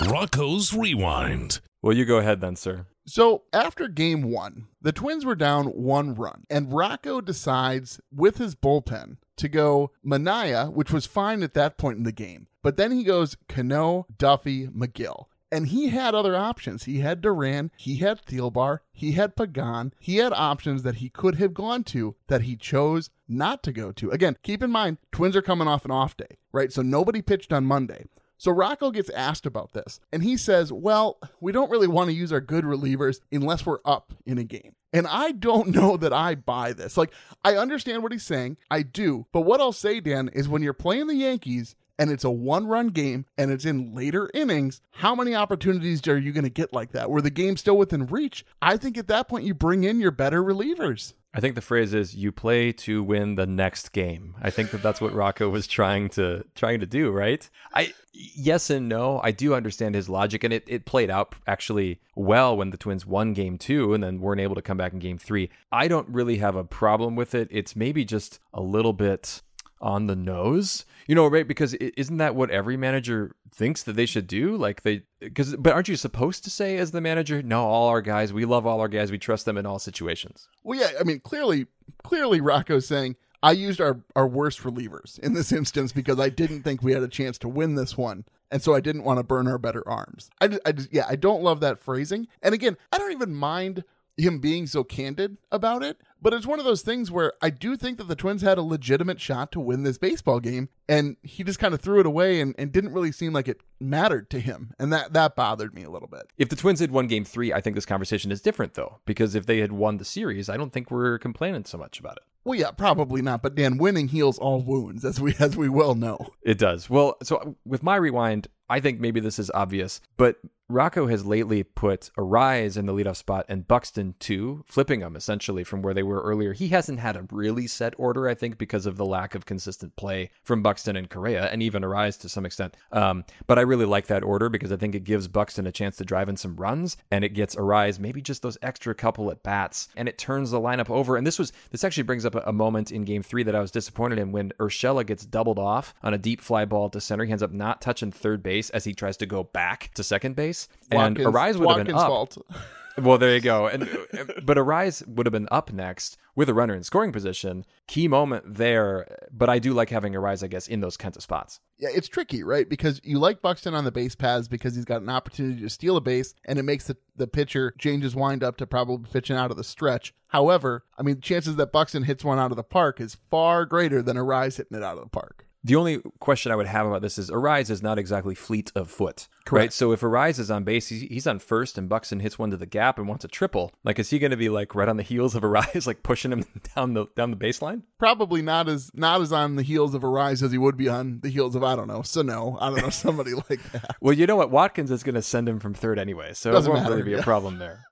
Rocco's 0.08 0.72
Rewind. 0.72 1.60
Well, 1.82 1.96
you 1.96 2.04
go 2.04 2.18
ahead 2.18 2.40
then, 2.40 2.56
sir. 2.56 2.86
So 3.08 3.44
after 3.54 3.88
game 3.88 4.30
one, 4.30 4.66
the 4.82 4.92
Twins 4.92 5.24
were 5.24 5.34
down 5.34 5.68
one 5.68 6.14
run, 6.14 6.44
and 6.50 6.74
Rocco 6.74 7.22
decides 7.22 8.02
with 8.14 8.36
his 8.36 8.54
bullpen 8.54 9.16
to 9.38 9.48
go 9.48 9.92
Minaya, 10.02 10.66
which 10.66 10.92
was 10.92 11.06
fine 11.06 11.42
at 11.42 11.54
that 11.54 11.78
point 11.78 11.96
in 11.96 12.04
the 12.04 12.12
game. 12.12 12.48
But 12.62 12.76
then 12.76 12.92
he 12.92 13.04
goes 13.04 13.38
Cano, 13.48 14.06
Duffey, 14.14 14.70
Megill. 14.70 15.24
And 15.50 15.68
he 15.68 15.88
had 15.88 16.14
other 16.14 16.36
options. 16.36 16.84
He 16.84 16.98
had 16.98 17.22
Duran, 17.22 17.70
he 17.78 17.96
had 17.96 18.22
Thielbar, 18.26 18.80
he 18.92 19.12
had 19.12 19.34
Pagan, 19.34 19.94
he 19.98 20.16
had 20.16 20.34
options 20.34 20.82
that 20.82 20.96
he 20.96 21.08
could 21.08 21.36
have 21.36 21.54
gone 21.54 21.84
to 21.84 22.14
that 22.26 22.42
he 22.42 22.56
chose 22.56 23.08
not 23.26 23.62
to 23.62 23.72
go 23.72 23.90
to. 23.92 24.10
Again, 24.10 24.36
keep 24.42 24.62
in 24.62 24.70
mind, 24.70 24.98
Twins 25.12 25.34
are 25.34 25.40
coming 25.40 25.66
off 25.66 25.86
an 25.86 25.90
off 25.90 26.14
day, 26.14 26.36
right? 26.52 26.70
So 26.70 26.82
nobody 26.82 27.22
pitched 27.22 27.54
on 27.54 27.64
Monday. 27.64 28.04
So 28.38 28.52
Rocco 28.52 28.92
gets 28.92 29.10
asked 29.10 29.46
about 29.46 29.72
this, 29.72 29.98
and 30.12 30.22
he 30.22 30.36
says, 30.36 30.72
Well, 30.72 31.18
we 31.40 31.50
don't 31.50 31.70
really 31.70 31.88
want 31.88 32.08
to 32.08 32.14
use 32.14 32.32
our 32.32 32.40
good 32.40 32.64
relievers 32.64 33.20
unless 33.32 33.66
we're 33.66 33.80
up 33.84 34.14
in 34.24 34.38
a 34.38 34.44
game. 34.44 34.76
And 34.92 35.06
I 35.06 35.32
don't 35.32 35.68
know 35.68 35.96
that 35.96 36.12
I 36.12 36.36
buy 36.36 36.72
this. 36.72 36.96
Like, 36.96 37.12
I 37.44 37.56
understand 37.56 38.02
what 38.02 38.12
he's 38.12 38.24
saying. 38.24 38.56
I 38.70 38.82
do. 38.82 39.26
But 39.32 39.42
what 39.42 39.60
I'll 39.60 39.72
say, 39.72 40.00
Dan, 40.00 40.30
is 40.32 40.48
when 40.48 40.62
you're 40.62 40.72
playing 40.72 41.08
the 41.08 41.14
Yankees 41.16 41.74
and 41.98 42.10
it's 42.10 42.24
a 42.24 42.30
one 42.30 42.66
run 42.68 42.88
game 42.88 43.26
and 43.36 43.50
it's 43.50 43.64
in 43.64 43.94
later 43.94 44.30
innings, 44.32 44.80
how 44.92 45.14
many 45.14 45.34
opportunities 45.34 46.06
are 46.06 46.16
you 46.16 46.32
going 46.32 46.44
to 46.44 46.50
get 46.50 46.72
like 46.72 46.92
that 46.92 47.10
where 47.10 47.20
the 47.20 47.30
game's 47.30 47.60
still 47.60 47.76
within 47.76 48.06
reach? 48.06 48.46
I 48.62 48.76
think 48.76 48.96
at 48.96 49.08
that 49.08 49.28
point 49.28 49.44
you 49.44 49.52
bring 49.52 49.84
in 49.84 50.00
your 50.00 50.12
better 50.12 50.42
relievers. 50.42 51.14
I 51.34 51.40
think 51.40 51.54
the 51.54 51.60
phrase 51.60 51.92
is 51.92 52.16
"you 52.16 52.32
play 52.32 52.72
to 52.72 53.02
win 53.02 53.34
the 53.34 53.46
next 53.46 53.92
game." 53.92 54.34
I 54.40 54.50
think 54.50 54.70
that 54.70 54.82
that's 54.82 55.00
what 55.00 55.12
Rocco 55.12 55.48
was 55.48 55.66
trying 55.66 56.08
to 56.10 56.44
trying 56.54 56.80
to 56.80 56.86
do, 56.86 57.10
right? 57.10 57.48
I 57.74 57.92
yes 58.12 58.70
and 58.70 58.88
no. 58.88 59.20
I 59.22 59.30
do 59.30 59.54
understand 59.54 59.94
his 59.94 60.08
logic, 60.08 60.42
and 60.42 60.52
it, 60.52 60.64
it 60.66 60.86
played 60.86 61.10
out 61.10 61.34
actually 61.46 62.00
well 62.14 62.56
when 62.56 62.70
the 62.70 62.76
Twins 62.76 63.06
won 63.06 63.34
Game 63.34 63.58
Two 63.58 63.92
and 63.92 64.02
then 64.02 64.20
weren't 64.20 64.40
able 64.40 64.54
to 64.54 64.62
come 64.62 64.78
back 64.78 64.92
in 64.92 64.98
Game 64.98 65.18
Three. 65.18 65.50
I 65.70 65.86
don't 65.86 66.08
really 66.08 66.38
have 66.38 66.56
a 66.56 66.64
problem 66.64 67.14
with 67.14 67.34
it. 67.34 67.48
It's 67.50 67.76
maybe 67.76 68.04
just 68.04 68.40
a 68.54 68.62
little 68.62 68.94
bit 68.94 69.42
on 69.80 70.06
the 70.06 70.16
nose? 70.16 70.84
You 71.06 71.14
know 71.14 71.26
right 71.26 71.46
because 71.46 71.74
isn't 71.74 72.16
that 72.18 72.34
what 72.34 72.50
every 72.50 72.76
manager 72.76 73.34
thinks 73.50 73.82
that 73.84 73.94
they 73.94 74.06
should 74.06 74.26
do? 74.26 74.56
Like 74.56 74.82
they 74.82 75.02
because 75.20 75.56
but 75.56 75.72
aren't 75.72 75.88
you 75.88 75.96
supposed 75.96 76.44
to 76.44 76.50
say 76.50 76.76
as 76.76 76.90
the 76.90 77.00
manager 77.00 77.42
no 77.42 77.64
all 77.64 77.88
our 77.88 78.02
guys 78.02 78.32
we 78.32 78.44
love 78.44 78.66
all 78.66 78.80
our 78.80 78.88
guys 78.88 79.10
we 79.10 79.18
trust 79.18 79.44
them 79.44 79.56
in 79.56 79.66
all 79.66 79.78
situations 79.78 80.48
well 80.62 80.78
yeah 80.78 80.90
i 81.00 81.04
mean 81.04 81.20
clearly 81.20 81.66
clearly 82.04 82.40
rocco's 82.40 82.86
saying 82.86 83.16
i 83.42 83.50
used 83.52 83.80
our 83.80 84.00
our 84.14 84.26
worst 84.26 84.60
relievers 84.60 85.18
in 85.18 85.34
this 85.34 85.52
instance 85.60 85.92
because 85.92 86.20
i 86.20 86.28
didn't 86.28 86.62
think 86.62 86.82
we 86.82 86.92
had 86.92 87.02
a 87.02 87.08
chance 87.08 87.38
to 87.38 87.48
win 87.48 87.74
this 87.74 87.96
one 87.96 88.24
and 88.50 88.62
so 88.62 88.74
i 88.74 88.80
didn't 88.80 89.04
want 89.04 89.18
to 89.18 89.24
burn 89.24 89.46
our 89.46 89.58
better 89.58 89.86
arms. 89.88 90.30
I 90.40 90.58
I 90.64 90.74
yeah 90.90 91.06
i 91.08 91.16
don't 91.16 91.42
love 91.42 91.60
that 91.60 91.80
phrasing. 91.80 92.28
And 92.42 92.54
again 92.54 92.76
i 92.92 92.98
don't 92.98 93.12
even 93.12 93.34
mind 93.34 93.84
him 94.18 94.40
being 94.40 94.66
so 94.66 94.84
candid 94.84 95.38
about 95.50 95.82
it. 95.82 95.96
But 96.20 96.34
it's 96.34 96.46
one 96.46 96.58
of 96.58 96.64
those 96.64 96.82
things 96.82 97.12
where 97.12 97.32
I 97.40 97.50
do 97.50 97.76
think 97.76 97.96
that 97.98 98.08
the 98.08 98.16
Twins 98.16 98.42
had 98.42 98.58
a 98.58 98.62
legitimate 98.62 99.20
shot 99.20 99.52
to 99.52 99.60
win 99.60 99.84
this 99.84 99.98
baseball 99.98 100.40
game, 100.40 100.68
and 100.88 101.16
he 101.22 101.44
just 101.44 101.60
kind 101.60 101.72
of 101.72 101.80
threw 101.80 102.00
it 102.00 102.06
away 102.06 102.40
and, 102.40 102.56
and 102.58 102.72
didn't 102.72 102.92
really 102.92 103.12
seem 103.12 103.32
like 103.32 103.46
it 103.46 103.60
mattered 103.80 104.28
to 104.30 104.40
him. 104.40 104.72
And 104.80 104.92
that, 104.92 105.12
that 105.12 105.36
bothered 105.36 105.74
me 105.74 105.84
a 105.84 105.90
little 105.90 106.08
bit. 106.08 106.22
If 106.36 106.48
the 106.48 106.56
Twins 106.56 106.80
had 106.80 106.90
won 106.90 107.06
game 107.06 107.24
three, 107.24 107.52
I 107.52 107.60
think 107.60 107.76
this 107.76 107.86
conversation 107.86 108.32
is 108.32 108.42
different, 108.42 108.74
though, 108.74 108.98
because 109.06 109.36
if 109.36 109.46
they 109.46 109.58
had 109.58 109.70
won 109.70 109.98
the 109.98 110.04
series, 110.04 110.48
I 110.48 110.56
don't 110.56 110.72
think 110.72 110.90
we're 110.90 111.18
complaining 111.18 111.64
so 111.64 111.78
much 111.78 112.00
about 112.00 112.16
it. 112.16 112.24
Well, 112.44 112.58
yeah, 112.58 112.70
probably 112.72 113.22
not. 113.22 113.42
But 113.42 113.54
Dan, 113.54 113.78
winning 113.78 114.08
heals 114.08 114.38
all 114.38 114.62
wounds, 114.62 115.04
as 115.04 115.20
we 115.20 115.34
as 115.38 115.56
we 115.56 115.68
well 115.68 115.94
know. 115.94 116.18
It 116.42 116.58
does. 116.58 116.88
Well, 116.88 117.16
so 117.22 117.56
with 117.64 117.82
my 117.82 117.96
rewind, 117.96 118.48
I 118.68 118.80
think 118.80 119.00
maybe 119.00 119.20
this 119.20 119.38
is 119.38 119.50
obvious, 119.52 120.00
but 120.16 120.36
Rocco 120.70 121.06
has 121.06 121.24
lately 121.24 121.62
put 121.62 122.10
Arraez 122.18 122.76
in 122.76 122.84
the 122.84 122.92
leadoff 122.92 123.16
spot 123.16 123.46
and 123.48 123.66
Buxton 123.66 124.14
too, 124.18 124.64
flipping 124.66 125.00
them 125.00 125.16
essentially 125.16 125.64
from 125.64 125.80
where 125.80 125.94
they 125.94 126.02
were 126.02 126.20
earlier. 126.20 126.52
He 126.52 126.68
hasn't 126.68 127.00
had 127.00 127.16
a 127.16 127.26
really 127.32 127.66
set 127.66 127.94
order, 127.96 128.28
I 128.28 128.34
think, 128.34 128.58
because 128.58 128.84
of 128.84 128.96
the 128.96 129.06
lack 129.06 129.34
of 129.34 129.46
consistent 129.46 129.96
play 129.96 130.30
from 130.42 130.62
Buxton 130.62 130.94
and 130.94 131.08
Correa, 131.08 131.46
and 131.46 131.62
even 131.62 131.82
Arraez 131.82 132.20
to 132.20 132.28
some 132.28 132.44
extent. 132.44 132.76
Um, 132.92 133.24
but 133.46 133.58
I 133.58 133.62
really 133.62 133.86
like 133.86 134.08
that 134.08 134.22
order 134.22 134.50
because 134.50 134.70
I 134.70 134.76
think 134.76 134.94
it 134.94 135.04
gives 135.04 135.26
Buxton 135.26 135.66
a 135.66 135.72
chance 135.72 135.96
to 135.96 136.04
drive 136.04 136.28
in 136.28 136.36
some 136.36 136.56
runs, 136.56 136.98
and 137.10 137.24
it 137.24 137.30
gets 137.30 137.54
Arraez 137.54 137.98
maybe 137.98 138.20
just 138.20 138.42
those 138.42 138.58
extra 138.60 138.94
couple 138.94 139.30
at 139.30 139.42
bats, 139.42 139.88
and 139.96 140.08
it 140.08 140.18
turns 140.18 140.50
the 140.50 140.60
lineup 140.60 140.90
over. 140.90 141.16
And 141.16 141.26
this 141.26 141.38
was 141.38 141.52
this 141.70 141.84
actually 141.84 142.02
brings 142.02 142.26
up 142.26 142.34
a, 142.34 142.42
a 142.46 142.52
moment 142.52 142.92
in 142.92 143.04
Game 143.04 143.22
Three 143.22 143.42
that 143.44 143.54
I 143.54 143.60
was 143.60 143.70
disappointed 143.70 144.18
in 144.18 144.32
when 144.32 144.52
Urshela 144.58 145.06
gets 145.06 145.24
doubled 145.24 145.58
off 145.58 145.94
on 146.02 146.12
a 146.12 146.18
deep 146.18 146.40
fly 146.40 146.64
ball 146.66 146.90
to 146.90 147.00
center. 147.00 147.24
He 147.24 147.32
ends 147.32 147.42
up 147.42 147.52
not 147.52 147.80
touching 147.80 148.12
third 148.12 148.42
base 148.42 148.68
as 148.70 148.84
he 148.84 148.92
tries 148.92 149.16
to 149.18 149.26
go 149.26 149.44
back 149.44 149.92
to 149.94 150.02
second 150.02 150.36
base, 150.36 150.57
Watkins, 150.90 151.26
and 151.26 151.34
Arraez 151.34 151.56
would 151.56 151.76
have 151.76 151.86
been 151.86 151.94
up. 151.94 152.06
fault. 152.06 152.38
Well, 153.00 153.18
there 153.18 153.34
you 153.34 153.40
go. 153.40 153.66
And 153.68 153.84
uh, 153.84 154.24
but 154.42 154.56
Arraez 154.56 155.06
would 155.06 155.26
have 155.26 155.32
been 155.32 155.48
up 155.52 155.72
next 155.72 156.18
with 156.34 156.48
a 156.48 156.54
runner 156.54 156.74
in 156.74 156.82
scoring 156.82 157.12
position. 157.12 157.64
Key 157.86 158.08
moment 158.08 158.56
there. 158.56 159.06
But 159.30 159.48
I 159.48 159.58
do 159.60 159.72
like 159.72 159.90
having 159.90 160.14
Arraez, 160.14 160.42
I 160.42 160.48
guess, 160.48 160.66
in 160.66 160.80
those 160.80 160.96
kinds 160.96 161.16
of 161.16 161.22
spots. 161.22 161.60
Yeah, 161.78 161.90
it's 161.94 162.08
tricky, 162.08 162.42
right? 162.42 162.68
Because 162.68 163.00
you 163.04 163.18
like 163.18 163.40
Buxton 163.40 163.74
on 163.74 163.84
the 163.84 163.92
base 163.92 164.16
paths 164.16 164.48
because 164.48 164.74
he's 164.74 164.84
got 164.84 165.02
an 165.02 165.08
opportunity 165.08 165.60
to 165.60 165.70
steal 165.70 165.96
a 165.96 166.00
base, 166.00 166.34
and 166.44 166.58
it 166.58 166.64
makes 166.64 166.88
the, 166.88 166.96
the 167.14 167.28
pitcher 167.28 167.72
change 167.78 168.02
his 168.02 168.16
wind 168.16 168.42
up 168.42 168.56
to 168.56 168.66
probably 168.66 169.08
pitching 169.10 169.36
out 169.36 169.50
of 169.52 169.56
the 169.56 169.64
stretch. 169.64 170.12
However, 170.28 170.84
I 170.98 171.02
mean, 171.02 171.20
chances 171.20 171.56
that 171.56 171.70
Buxton 171.72 172.02
hits 172.02 172.24
one 172.24 172.38
out 172.38 172.50
of 172.50 172.56
the 172.56 172.64
park 172.64 173.00
is 173.00 173.16
far 173.30 173.64
greater 173.64 174.02
than 174.02 174.16
Arraez 174.16 174.56
hitting 174.56 174.76
it 174.76 174.82
out 174.82 174.98
of 174.98 175.04
the 175.04 175.10
park. 175.10 175.46
The 175.64 175.74
only 175.74 176.00
question 176.20 176.52
I 176.52 176.56
would 176.56 176.68
have 176.68 176.86
about 176.86 177.02
this 177.02 177.18
is 177.18 177.30
Arraez 177.30 177.68
is 177.68 177.82
not 177.82 177.98
exactly 177.98 178.36
fleet 178.36 178.70
of 178.76 178.90
foot, 178.90 179.26
Correct. 179.44 179.62
right? 179.62 179.72
So 179.72 179.90
if 179.90 180.02
Arraez 180.02 180.38
is 180.38 180.52
on 180.52 180.62
base, 180.62 180.88
he's 180.88 181.26
on 181.26 181.40
first, 181.40 181.76
and 181.76 181.88
Buxton 181.88 182.20
hits 182.20 182.38
one 182.38 182.50
to 182.52 182.56
the 182.56 182.64
gap 182.64 182.96
and 182.96 183.08
wants 183.08 183.24
a 183.24 183.28
triple. 183.28 183.72
Like, 183.82 183.98
is 183.98 184.10
he 184.10 184.20
going 184.20 184.30
to 184.30 184.36
be 184.36 184.48
like 184.48 184.76
right 184.76 184.88
on 184.88 184.96
the 184.98 185.02
heels 185.02 185.34
of 185.34 185.42
Arraez, 185.42 185.84
like 185.88 186.04
pushing 186.04 186.30
him 186.32 186.44
down 186.76 186.94
the 186.94 187.06
down 187.16 187.32
the 187.32 187.36
baseline? 187.36 187.82
Probably 187.98 188.40
not 188.40 188.68
as 188.68 188.90
not 188.94 189.20
as 189.20 189.32
on 189.32 189.56
the 189.56 189.64
heels 189.64 189.94
of 189.94 190.02
Arraez 190.02 190.42
as 190.44 190.52
he 190.52 190.58
would 190.58 190.76
be 190.76 190.88
on 190.88 191.20
the 191.22 191.28
heels 191.28 191.56
of 191.56 191.64
I 191.64 191.74
don't 191.74 191.88
know 191.88 192.02
Sano, 192.02 192.56
I 192.60 192.70
don't 192.70 192.82
know 192.82 192.90
somebody 192.90 193.34
like 193.34 193.62
that. 193.72 193.96
Well, 194.00 194.14
you 194.14 194.26
know 194.26 194.36
what, 194.36 194.52
Watkins 194.52 194.92
is 194.92 195.02
going 195.02 195.16
to 195.16 195.22
send 195.22 195.48
him 195.48 195.58
from 195.58 195.74
third 195.74 195.98
anyway, 195.98 196.34
so 196.34 196.52
Doesn't 196.52 196.70
it 196.70 196.72
won't 196.72 196.84
matter, 196.84 196.94
really 196.96 197.10
be 197.10 197.16
yeah. 197.16 197.18
a 197.18 197.22
problem 197.24 197.58
there. 197.58 197.84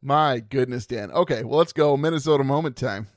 My 0.00 0.38
goodness, 0.38 0.86
Dan. 0.86 1.10
Okay, 1.10 1.42
well 1.42 1.58
let's 1.58 1.72
go 1.72 1.96
Minnesota 1.96 2.44
moment 2.44 2.76
time. 2.76 3.08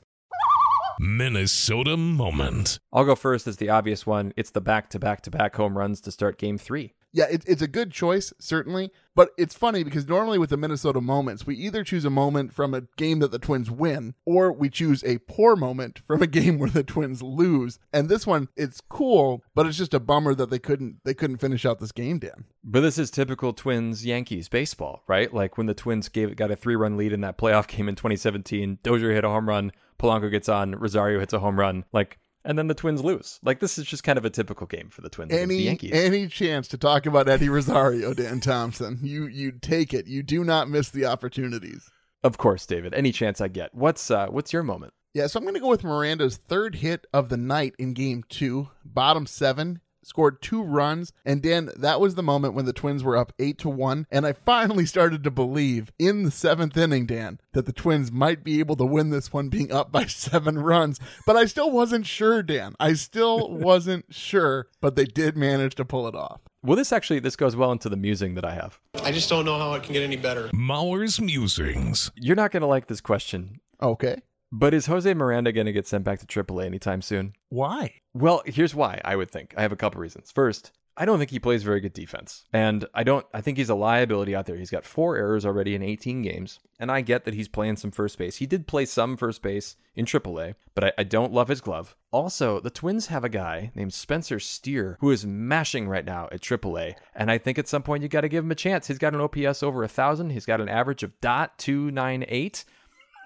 Minnesota 0.98 1.96
moment. 1.96 2.78
I'll 2.92 3.04
go 3.04 3.14
first 3.14 3.46
as 3.46 3.58
the 3.58 3.68
obvious 3.68 4.06
one. 4.06 4.32
It's 4.36 4.50
the 4.50 4.60
back 4.60 4.90
to 4.90 4.98
back 4.98 5.22
to 5.22 5.30
back 5.30 5.56
home 5.56 5.78
runs 5.78 6.00
to 6.02 6.10
start 6.10 6.38
game 6.38 6.58
three. 6.58 6.94
Yeah, 7.12 7.24
it, 7.30 7.42
it's 7.46 7.62
a 7.62 7.68
good 7.68 7.90
choice, 7.90 8.32
certainly. 8.38 8.90
But 9.14 9.30
it's 9.36 9.56
funny 9.56 9.82
because 9.82 10.06
normally 10.06 10.38
with 10.38 10.50
the 10.50 10.56
Minnesota 10.56 11.00
moments, 11.00 11.46
we 11.46 11.56
either 11.56 11.82
choose 11.82 12.04
a 12.04 12.10
moment 12.10 12.52
from 12.52 12.74
a 12.74 12.82
game 12.96 13.18
that 13.20 13.30
the 13.30 13.38
Twins 13.38 13.70
win, 13.70 14.14
or 14.24 14.52
we 14.52 14.68
choose 14.68 15.02
a 15.02 15.18
poor 15.18 15.56
moment 15.56 16.00
from 16.06 16.22
a 16.22 16.26
game 16.26 16.58
where 16.58 16.70
the 16.70 16.84
Twins 16.84 17.22
lose. 17.22 17.78
And 17.92 18.08
this 18.08 18.26
one, 18.26 18.48
it's 18.56 18.80
cool, 18.80 19.42
but 19.54 19.66
it's 19.66 19.78
just 19.78 19.94
a 19.94 20.00
bummer 20.00 20.34
that 20.34 20.50
they 20.50 20.58
couldn't 20.58 20.98
they 21.04 21.14
couldn't 21.14 21.38
finish 21.38 21.64
out 21.64 21.80
this 21.80 21.92
game, 21.92 22.18
Dan. 22.18 22.44
But 22.62 22.80
this 22.82 22.98
is 22.98 23.10
typical 23.10 23.52
Twins 23.52 24.04
Yankees 24.04 24.48
baseball, 24.48 25.02
right? 25.08 25.32
Like 25.32 25.56
when 25.56 25.66
the 25.66 25.74
Twins 25.74 26.08
gave 26.08 26.36
got 26.36 26.50
a 26.50 26.56
three 26.56 26.76
run 26.76 26.96
lead 26.96 27.12
in 27.12 27.22
that 27.22 27.38
playoff 27.38 27.66
game 27.76 27.88
in 27.88 27.96
2017, 27.96 28.78
Dozier 28.82 29.12
hit 29.12 29.24
a 29.24 29.28
home 29.28 29.48
run, 29.48 29.72
Polanco 29.98 30.30
gets 30.30 30.48
on, 30.48 30.72
Rosario 30.72 31.20
hits 31.20 31.32
a 31.32 31.38
home 31.38 31.58
run. 31.58 31.84
Like 31.92 32.18
and 32.44 32.58
then 32.58 32.68
the 32.68 32.74
Twins 32.74 33.02
lose. 33.02 33.38
Like 33.42 33.60
this 33.60 33.78
is 33.78 33.84
just 33.84 34.04
kind 34.04 34.18
of 34.18 34.24
a 34.24 34.30
typical 34.30 34.66
game 34.66 34.88
for 34.90 35.02
the 35.02 35.08
Twins 35.10 35.32
any, 35.32 35.56
the 35.56 35.62
Yankees. 35.64 35.92
Any 35.92 36.28
chance 36.28 36.68
to 36.68 36.78
talk 36.78 37.06
about 37.06 37.28
Eddie 37.28 37.48
Rosario, 37.48 38.14
Dan 38.14 38.40
Thompson? 38.40 38.98
You 39.02 39.26
you 39.26 39.52
take 39.52 39.92
it. 39.92 40.06
You 40.06 40.22
do 40.22 40.44
not 40.44 40.68
miss 40.68 40.88
the 40.90 41.04
opportunities. 41.04 41.90
Of 42.24 42.38
course, 42.38 42.66
David. 42.66 42.94
Any 42.94 43.12
chance 43.12 43.40
I 43.40 43.48
get. 43.48 43.74
What's 43.74 44.10
uh 44.10 44.28
what's 44.28 44.52
your 44.52 44.62
moment? 44.62 44.94
Yeah, 45.14 45.26
so 45.26 45.38
I'm 45.38 45.44
going 45.44 45.54
to 45.54 45.60
go 45.60 45.68
with 45.68 45.84
Miranda's 45.84 46.36
third 46.36 46.76
hit 46.76 47.06
of 47.14 47.28
the 47.30 47.38
night 47.38 47.74
in 47.78 47.94
game 47.94 48.24
2, 48.28 48.68
bottom 48.84 49.26
7 49.26 49.80
scored 50.08 50.42
two 50.42 50.62
runs. 50.62 51.12
And 51.24 51.42
Dan, 51.42 51.70
that 51.76 52.00
was 52.00 52.14
the 52.14 52.22
moment 52.22 52.54
when 52.54 52.64
the 52.64 52.72
Twins 52.72 53.04
were 53.04 53.16
up 53.16 53.32
eight 53.38 53.58
to 53.58 53.68
one. 53.68 54.06
And 54.10 54.26
I 54.26 54.32
finally 54.32 54.86
started 54.86 55.22
to 55.24 55.30
believe 55.30 55.92
in 55.98 56.24
the 56.24 56.30
seventh 56.30 56.76
inning, 56.76 57.06
Dan, 57.06 57.40
that 57.52 57.66
the 57.66 57.72
Twins 57.72 58.10
might 58.10 58.42
be 58.42 58.58
able 58.58 58.76
to 58.76 58.84
win 58.84 59.10
this 59.10 59.32
one 59.32 59.48
being 59.48 59.72
up 59.72 59.92
by 59.92 60.04
seven 60.06 60.58
runs. 60.58 60.98
But 61.26 61.36
I 61.36 61.44
still 61.44 61.70
wasn't 61.70 62.06
sure, 62.06 62.42
Dan. 62.42 62.74
I 62.80 62.94
still 62.94 63.50
wasn't 63.52 64.06
sure, 64.10 64.68
but 64.80 64.96
they 64.96 65.04
did 65.04 65.36
manage 65.36 65.74
to 65.76 65.84
pull 65.84 66.08
it 66.08 66.14
off. 66.14 66.40
Well, 66.62 66.76
this 66.76 66.92
actually 66.92 67.20
this 67.20 67.36
goes 67.36 67.54
well 67.54 67.70
into 67.70 67.88
the 67.88 67.96
musing 67.96 68.34
that 68.34 68.44
I 68.44 68.52
have. 68.54 68.80
I 69.04 69.12
just 69.12 69.28
don't 69.28 69.44
know 69.44 69.58
how 69.58 69.74
it 69.74 69.84
can 69.84 69.92
get 69.92 70.02
any 70.02 70.16
better. 70.16 70.50
Mauer's 70.52 71.20
musings. 71.20 72.10
You're 72.16 72.36
not 72.36 72.50
going 72.50 72.62
to 72.62 72.66
like 72.66 72.88
this 72.88 73.00
question. 73.00 73.60
Okay. 73.80 74.16
But 74.50 74.74
is 74.74 74.86
Jose 74.86 75.12
Miranda 75.12 75.52
going 75.52 75.66
to 75.66 75.72
get 75.72 75.86
sent 75.86 76.04
back 76.04 76.20
to 76.20 76.26
AAA 76.26 76.64
anytime 76.64 77.02
soon? 77.02 77.34
Why? 77.50 77.94
Well, 78.14 78.42
here's 78.46 78.74
why 78.74 79.00
I 79.04 79.14
would 79.14 79.30
think. 79.30 79.54
I 79.56 79.62
have 79.62 79.72
a 79.72 79.76
couple 79.76 80.00
reasons. 80.00 80.30
First, 80.30 80.72
I 80.96 81.04
don't 81.04 81.18
think 81.18 81.30
he 81.30 81.38
plays 81.38 81.62
very 81.62 81.80
good 81.80 81.92
defense. 81.92 82.44
And 82.52 82.84
I 82.92 83.04
don't 83.04 83.24
I 83.32 83.40
think 83.40 83.56
he's 83.56 83.68
a 83.68 83.74
liability 83.74 84.34
out 84.34 84.46
there. 84.46 84.56
He's 84.56 84.70
got 84.70 84.84
4 84.84 85.16
errors 85.16 85.46
already 85.46 85.76
in 85.76 85.82
18 85.82 86.22
games, 86.22 86.58
and 86.80 86.90
I 86.90 87.02
get 87.02 87.24
that 87.24 87.34
he's 87.34 87.46
playing 87.46 87.76
some 87.76 87.92
first 87.92 88.18
base. 88.18 88.36
He 88.36 88.46
did 88.46 88.66
play 88.66 88.84
some 88.84 89.16
first 89.16 89.40
base 89.40 89.76
in 89.94 90.06
AAA, 90.06 90.56
but 90.74 90.84
I, 90.84 90.92
I 90.98 91.02
don't 91.04 91.32
love 91.32 91.48
his 91.48 91.60
glove. 91.60 91.94
Also, 92.10 92.58
the 92.58 92.70
Twins 92.70 93.06
have 93.08 93.22
a 93.22 93.28
guy 93.28 93.70
named 93.76 93.94
Spencer 93.94 94.40
Steer 94.40 94.96
who 95.00 95.10
is 95.12 95.24
mashing 95.24 95.88
right 95.88 96.04
now 96.04 96.28
at 96.32 96.40
AAA, 96.40 96.94
and 97.14 97.30
I 97.30 97.38
think 97.38 97.58
at 97.58 97.68
some 97.68 97.82
point 97.82 98.02
you 98.02 98.08
got 98.08 98.22
to 98.22 98.28
give 98.28 98.44
him 98.44 98.50
a 98.50 98.56
chance. 98.56 98.88
He's 98.88 98.98
got 98.98 99.14
an 99.14 99.20
OPS 99.20 99.62
over 99.62 99.82
a 99.82 99.86
1000. 99.86 100.30
He's 100.30 100.46
got 100.46 100.60
an 100.60 100.68
average 100.68 101.04
of 101.04 101.20
.298 101.20 102.64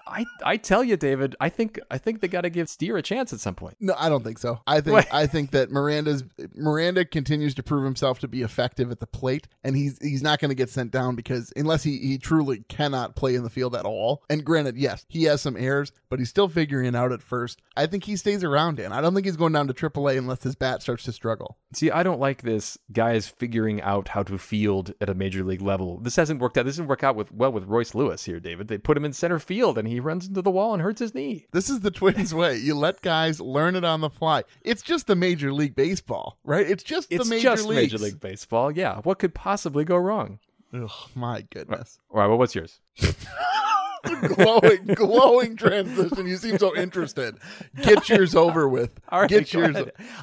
I 0.05 0.25
I 0.43 0.57
tell 0.57 0.83
you, 0.83 0.97
David, 0.97 1.35
I 1.39 1.49
think 1.49 1.79
I 1.89 1.97
think 1.97 2.21
they 2.21 2.27
got 2.27 2.41
to 2.41 2.49
give 2.49 2.69
Steer 2.69 2.97
a 2.97 3.01
chance 3.01 3.33
at 3.33 3.39
some 3.39 3.55
point. 3.55 3.77
No, 3.79 3.95
I 3.97 4.09
don't 4.09 4.23
think 4.23 4.37
so. 4.37 4.59
I 4.67 4.81
think 4.81 5.13
I 5.13 5.27
think 5.27 5.51
that 5.51 5.71
Miranda's 5.71 6.23
Miranda 6.55 7.05
continues 7.05 7.53
to 7.55 7.63
prove 7.63 7.83
himself 7.83 8.19
to 8.19 8.27
be 8.27 8.41
effective 8.41 8.91
at 8.91 8.99
the 8.99 9.07
plate, 9.07 9.47
and 9.63 9.75
he's 9.75 9.97
he's 10.01 10.21
not 10.21 10.39
going 10.39 10.49
to 10.49 10.55
get 10.55 10.69
sent 10.69 10.91
down 10.91 11.15
because 11.15 11.53
unless 11.55 11.83
he 11.83 11.97
he 11.99 12.17
truly 12.17 12.63
cannot 12.67 13.15
play 13.15 13.35
in 13.35 13.43
the 13.43 13.49
field 13.49 13.75
at 13.75 13.85
all. 13.85 14.23
And 14.29 14.43
granted, 14.45 14.77
yes, 14.77 15.05
he 15.07 15.23
has 15.23 15.41
some 15.41 15.57
errors, 15.57 15.91
but 16.09 16.19
he's 16.19 16.29
still 16.29 16.49
figuring 16.49 16.87
it 16.87 16.95
out 16.95 17.11
at 17.11 17.21
first. 17.21 17.61
I 17.75 17.85
think 17.85 18.03
he 18.03 18.15
stays 18.15 18.43
around, 18.43 18.79
and 18.79 18.93
I 18.93 19.01
don't 19.01 19.13
think 19.13 19.25
he's 19.25 19.37
going 19.37 19.53
down 19.53 19.67
to 19.67 19.73
AAA 19.73 20.17
unless 20.17 20.43
his 20.43 20.55
bat 20.55 20.81
starts 20.81 21.03
to 21.05 21.11
struggle. 21.11 21.57
See, 21.73 21.91
I 21.91 22.03
don't 22.03 22.19
like 22.19 22.41
this 22.41 22.77
guys 22.91 23.27
figuring 23.27 23.81
out 23.81 24.09
how 24.09 24.23
to 24.23 24.37
field 24.37 24.93
at 25.01 25.09
a 25.09 25.15
major 25.15 25.43
league 25.43 25.61
level. 25.61 25.99
This 25.99 26.15
hasn't 26.15 26.39
worked 26.39 26.57
out. 26.57 26.65
This 26.65 26.75
didn't 26.75 26.89
work 26.89 27.03
out 27.03 27.15
with 27.15 27.31
well 27.31 27.51
with 27.51 27.65
Royce 27.65 27.95
Lewis 27.95 28.25
here, 28.25 28.39
David. 28.39 28.67
They 28.67 28.77
put 28.77 28.97
him 28.97 29.05
in 29.05 29.13
center 29.13 29.39
field, 29.39 29.77
and 29.77 29.87
he 29.87 29.92
runs 29.99 30.27
into 30.27 30.41
the 30.41 30.51
wall 30.51 30.73
and 30.73 30.81
hurts 30.81 30.99
his 30.99 31.13
knee. 31.13 31.45
This 31.51 31.69
is 31.69 31.81
the 31.81 31.91
Twins 31.91 32.33
way. 32.35 32.57
You 32.57 32.75
let 32.75 33.01
guys 33.01 33.39
learn 33.39 33.75
it 33.75 33.83
on 33.83 34.01
the 34.01 34.09
fly. 34.09 34.43
It's 34.61 34.81
just 34.81 35.07
the 35.07 35.15
Major 35.15 35.51
League 35.53 35.75
Baseball, 35.75 36.37
right? 36.43 36.67
It's 36.67 36.83
just 36.83 37.11
it's 37.11 37.23
the 37.23 37.29
Major 37.29 37.49
just 37.49 37.69
Major 37.69 37.97
League 37.97 38.19
Baseball. 38.19 38.71
Yeah. 38.71 38.99
What 39.03 39.19
could 39.19 39.33
possibly 39.33 39.83
go 39.85 39.97
wrong? 39.97 40.39
Oh 40.73 41.07
my 41.15 41.45
goodness. 41.51 41.99
Uh, 42.09 42.13
all 42.13 42.19
right. 42.21 42.27
Well, 42.27 42.37
what's 42.37 42.55
yours? 42.55 42.79
glowing, 44.03 44.85
glowing 44.95 45.55
transition. 45.55 46.27
You 46.27 46.37
seem 46.37 46.57
so 46.57 46.75
interested. 46.75 47.37
Get 47.81 48.09
yours 48.09 48.35
over 48.35 48.67
with. 48.67 48.99
All 49.09 49.21
right, 49.21 49.29
Get 49.29 49.53
yours. 49.53 49.77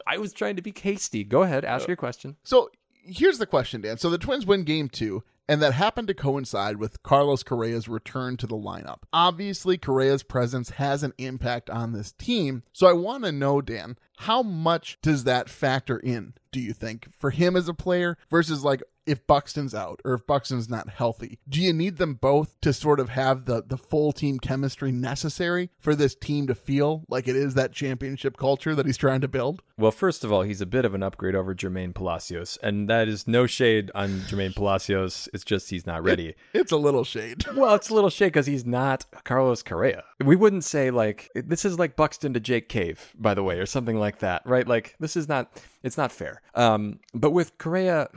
I 0.07 0.19
was 0.19 0.33
trying 0.33 0.57
to 0.57 0.63
be 0.63 0.75
hasty. 0.77 1.25
Go 1.25 1.43
ahead, 1.43 1.65
ask 1.65 1.85
uh, 1.85 1.87
your 1.89 1.97
question. 1.97 2.37
So 2.43 2.71
here's 3.05 3.39
the 3.39 3.47
question, 3.47 3.81
Dan. 3.81 3.99
So 3.99 4.11
the 4.11 4.19
Twins 4.19 4.47
win 4.47 4.65
game 4.65 4.89
two, 4.89 5.23
and 5.51 5.61
that 5.61 5.73
happened 5.73 6.07
to 6.07 6.15
coincide 6.15 6.77
with 6.77 7.03
Carlos 7.03 7.43
Correa's 7.43 7.89
return 7.89 8.37
to 8.37 8.47
the 8.47 8.55
lineup. 8.55 8.99
Obviously, 9.13 9.77
Correa's 9.77 10.23
presence 10.23 10.71
has 10.71 11.03
an 11.03 11.13
impact 11.19 11.69
on 11.69 11.93
this 11.93 12.13
team. 12.13 12.63
So 12.73 12.87
I 12.87 12.93
want 12.93 13.25
to 13.25 13.33
know, 13.33 13.61
Dan, 13.61 13.97
how 14.19 14.45
much 14.45 14.99
does 15.03 15.25
that 15.25 15.49
factor 15.49 15.97
in, 15.97 16.35
do 16.53 16.61
you 16.61 16.73
think, 16.73 17.09
for 17.13 17.31
him 17.31 17.57
as 17.57 17.69
a 17.69 17.75
player 17.75 18.17
versus 18.31 18.63
like 18.63 18.81
if 19.07 19.27
Buxton's 19.27 19.75
out 19.75 20.01
or 20.05 20.15
if 20.15 20.27
Buxton's 20.27 20.69
not 20.69 20.91
healthy? 20.91 21.39
Do 21.49 21.61
you 21.61 21.73
need 21.73 21.97
them 21.97 22.15
both 22.15 22.61
to 22.61 22.73
sort 22.73 23.01
of 23.01 23.09
have 23.09 23.47
the, 23.47 23.63
the 23.67 23.79
full 23.79 24.13
team 24.13 24.39
chemistry 24.39 24.93
necessary 24.93 25.71
for 25.79 25.95
this 25.95 26.15
team 26.15 26.47
to 26.47 26.55
feel 26.55 27.05
like 27.09 27.27
it 27.27 27.35
is 27.35 27.55
that 27.55 27.73
championship 27.73 28.37
culture 28.37 28.75
that 28.75 28.87
he's 28.87 28.97
trying 28.97 29.21
to 29.23 29.29
build? 29.29 29.63
Well, 29.77 29.91
first 29.91 30.23
of 30.23 30.31
all, 30.31 30.43
he's 30.43 30.61
a 30.61 30.67
bit 30.67 30.85
of 30.85 30.95
an 30.95 31.03
upgrade 31.03 31.35
over 31.35 31.55
Jermaine 31.55 31.95
Palacios, 31.95 32.59
and 32.63 32.89
that 32.89 33.09
is 33.09 33.27
no 33.27 33.47
shade 33.47 33.91
on 33.95 34.21
Jermaine 34.21 34.55
Palacios. 34.55 35.29
It's 35.33 35.40
just 35.45 35.71
he's 35.71 35.87
not 35.87 36.03
ready. 36.03 36.35
It's 36.53 36.73
a 36.73 36.77
little 36.77 37.05
shade. 37.05 37.45
Well, 37.61 37.75
it's 37.75 37.91
a 37.91 37.95
little 37.95 38.11
shade 38.11 38.27
because 38.27 38.47
he's 38.47 38.65
not 38.65 39.05
Carlos 39.25 39.63
Correa. 39.63 40.05
We 40.25 40.35
wouldn't 40.35 40.65
say 40.65 40.91
like 40.91 41.29
this 41.35 41.65
is 41.65 41.79
like 41.79 41.95
Buxton 41.97 42.33
to 42.35 42.41
Jake 42.41 42.69
Cave, 42.69 43.13
by 43.19 43.35
the 43.35 43.43
way, 43.43 43.59
or 43.59 43.67
something 43.67 43.99
like 43.99 44.21
that, 44.21 44.43
right? 44.47 44.67
Like 44.67 44.95
this 44.99 45.17
is 45.17 45.29
not 45.29 45.51
it's 45.83 45.97
not 45.97 46.13
fair. 46.13 46.43
Um, 46.55 47.01
but 47.15 47.31
with 47.31 47.57
Correa, 47.59 48.09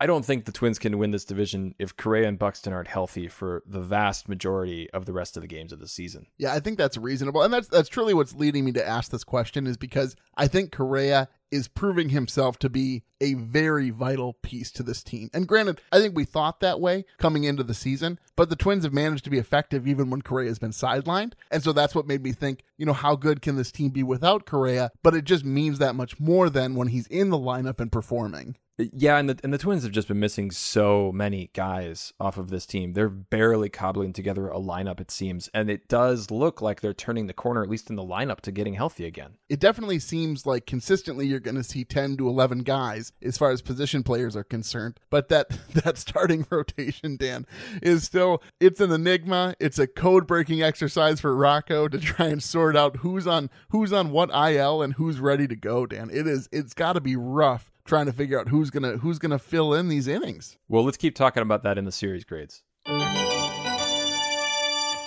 I 0.00 0.06
don't 0.06 0.24
think 0.24 0.44
the 0.44 0.52
Twins 0.52 0.78
can 0.78 0.98
win 0.98 1.10
this 1.10 1.24
division 1.24 1.74
if 1.78 1.96
Correa 1.96 2.28
and 2.28 2.38
Buxton 2.38 2.72
aren't 2.72 2.88
healthy 2.88 3.28
for 3.28 3.62
the 3.66 3.80
vast 3.80 4.28
majority 4.28 4.90
of 4.90 5.06
the 5.06 5.12
rest 5.12 5.36
of 5.36 5.42
the 5.42 5.48
games 5.48 5.72
of 5.72 5.80
the 5.80 5.88
season. 5.88 6.26
Yeah, 6.38 6.54
I 6.54 6.60
think 6.60 6.78
that's 6.78 6.96
reasonable. 6.96 7.42
And 7.42 7.52
that's 7.52 7.68
that's 7.68 7.88
truly 7.88 8.14
what's 8.14 8.34
leading 8.34 8.64
me 8.64 8.72
to 8.72 8.86
ask 8.86 9.10
this 9.10 9.24
question 9.24 9.66
is 9.66 9.76
because 9.76 10.16
I 10.36 10.46
think 10.46 10.72
Correa 10.72 11.28
is 11.52 11.68
proving 11.68 12.08
himself 12.08 12.58
to 12.58 12.70
be 12.70 13.02
a 13.20 13.34
very 13.34 13.90
vital 13.90 14.32
piece 14.32 14.72
to 14.72 14.82
this 14.82 15.02
team. 15.02 15.28
And 15.34 15.46
granted, 15.46 15.82
I 15.92 16.00
think 16.00 16.16
we 16.16 16.24
thought 16.24 16.60
that 16.60 16.80
way 16.80 17.04
coming 17.18 17.44
into 17.44 17.62
the 17.62 17.74
season, 17.74 18.18
but 18.36 18.48
the 18.48 18.56
Twins 18.56 18.84
have 18.84 18.94
managed 18.94 19.24
to 19.24 19.30
be 19.30 19.38
effective 19.38 19.86
even 19.86 20.08
when 20.08 20.22
Correa 20.22 20.48
has 20.48 20.58
been 20.58 20.70
sidelined. 20.70 21.34
And 21.50 21.62
so 21.62 21.72
that's 21.72 21.94
what 21.94 22.06
made 22.06 22.22
me 22.22 22.32
think, 22.32 22.64
you 22.78 22.86
know, 22.86 22.94
how 22.94 23.16
good 23.16 23.42
can 23.42 23.56
this 23.56 23.70
team 23.70 23.90
be 23.90 24.02
without 24.02 24.46
Correa? 24.46 24.90
But 25.02 25.14
it 25.14 25.24
just 25.24 25.44
means 25.44 25.78
that 25.78 25.94
much 25.94 26.18
more 26.18 26.48
than 26.48 26.74
when 26.74 26.88
he's 26.92 27.06
in 27.08 27.30
the 27.30 27.38
lineup 27.38 27.80
and 27.80 27.90
performing. 27.90 28.56
Yeah, 28.78 29.18
and 29.18 29.28
the 29.28 29.38
and 29.44 29.52
the 29.52 29.58
Twins 29.58 29.82
have 29.82 29.92
just 29.92 30.08
been 30.08 30.18
missing 30.18 30.50
so 30.50 31.12
many 31.12 31.50
guys 31.52 32.14
off 32.18 32.38
of 32.38 32.48
this 32.48 32.64
team. 32.64 32.94
They're 32.94 33.10
barely 33.10 33.68
cobbling 33.68 34.14
together 34.14 34.48
a 34.48 34.58
lineup, 34.58 34.98
it 34.98 35.10
seems, 35.10 35.48
and 35.52 35.70
it 35.70 35.88
does 35.88 36.30
look 36.30 36.62
like 36.62 36.80
they're 36.80 36.94
turning 36.94 37.26
the 37.26 37.34
corner, 37.34 37.62
at 37.62 37.68
least 37.68 37.90
in 37.90 37.96
the 37.96 38.02
lineup, 38.02 38.40
to 38.40 38.52
getting 38.52 38.74
healthy 38.74 39.04
again. 39.04 39.36
It 39.50 39.60
definitely 39.60 39.98
seems 39.98 40.46
like 40.46 40.64
consistently 40.64 41.26
you're 41.26 41.38
going 41.38 41.56
to 41.56 41.62
see 41.62 41.84
10 41.84 42.16
to 42.16 42.28
11 42.28 42.60
guys 42.60 43.12
as 43.20 43.36
far 43.36 43.50
as 43.50 43.60
position 43.60 44.02
players 44.02 44.34
are 44.36 44.44
concerned. 44.44 44.98
But 45.10 45.28
that 45.28 45.50
that 45.74 45.98
starting 45.98 46.46
rotation, 46.48 47.16
Dan, 47.16 47.46
is 47.82 48.04
still 48.04 48.42
it's 48.58 48.80
an 48.80 48.90
enigma. 48.90 49.54
It's 49.60 49.78
a 49.78 49.86
code-breaking 49.86 50.62
exercise 50.62 51.20
for 51.20 51.36
Rocco 51.36 51.88
to 51.88 51.98
try 51.98 52.28
and 52.28 52.42
sort 52.42 52.74
out 52.74 52.96
who's 52.96 53.26
on 53.26 53.50
who's 53.68 53.92
on 53.92 54.12
what 54.12 54.30
IL 54.30 54.80
and 54.80 54.94
who's 54.94 55.20
ready 55.20 55.46
to 55.46 55.56
go, 55.56 55.84
Dan. 55.84 56.08
It 56.10 56.26
is 56.26 56.48
it's 56.52 56.72
got 56.72 56.94
to 56.94 57.00
be 57.02 57.16
rough 57.16 57.71
trying 57.84 58.06
to 58.06 58.12
figure 58.12 58.38
out 58.38 58.48
who's 58.48 58.70
gonna 58.70 58.98
who's 58.98 59.18
gonna 59.18 59.38
fill 59.38 59.74
in 59.74 59.88
these 59.88 60.08
innings. 60.08 60.58
Well, 60.68 60.84
let's 60.84 60.96
keep 60.96 61.14
talking 61.14 61.42
about 61.42 61.62
that 61.62 61.78
in 61.78 61.84
the 61.84 61.92
series 61.92 62.24
grades. 62.24 62.62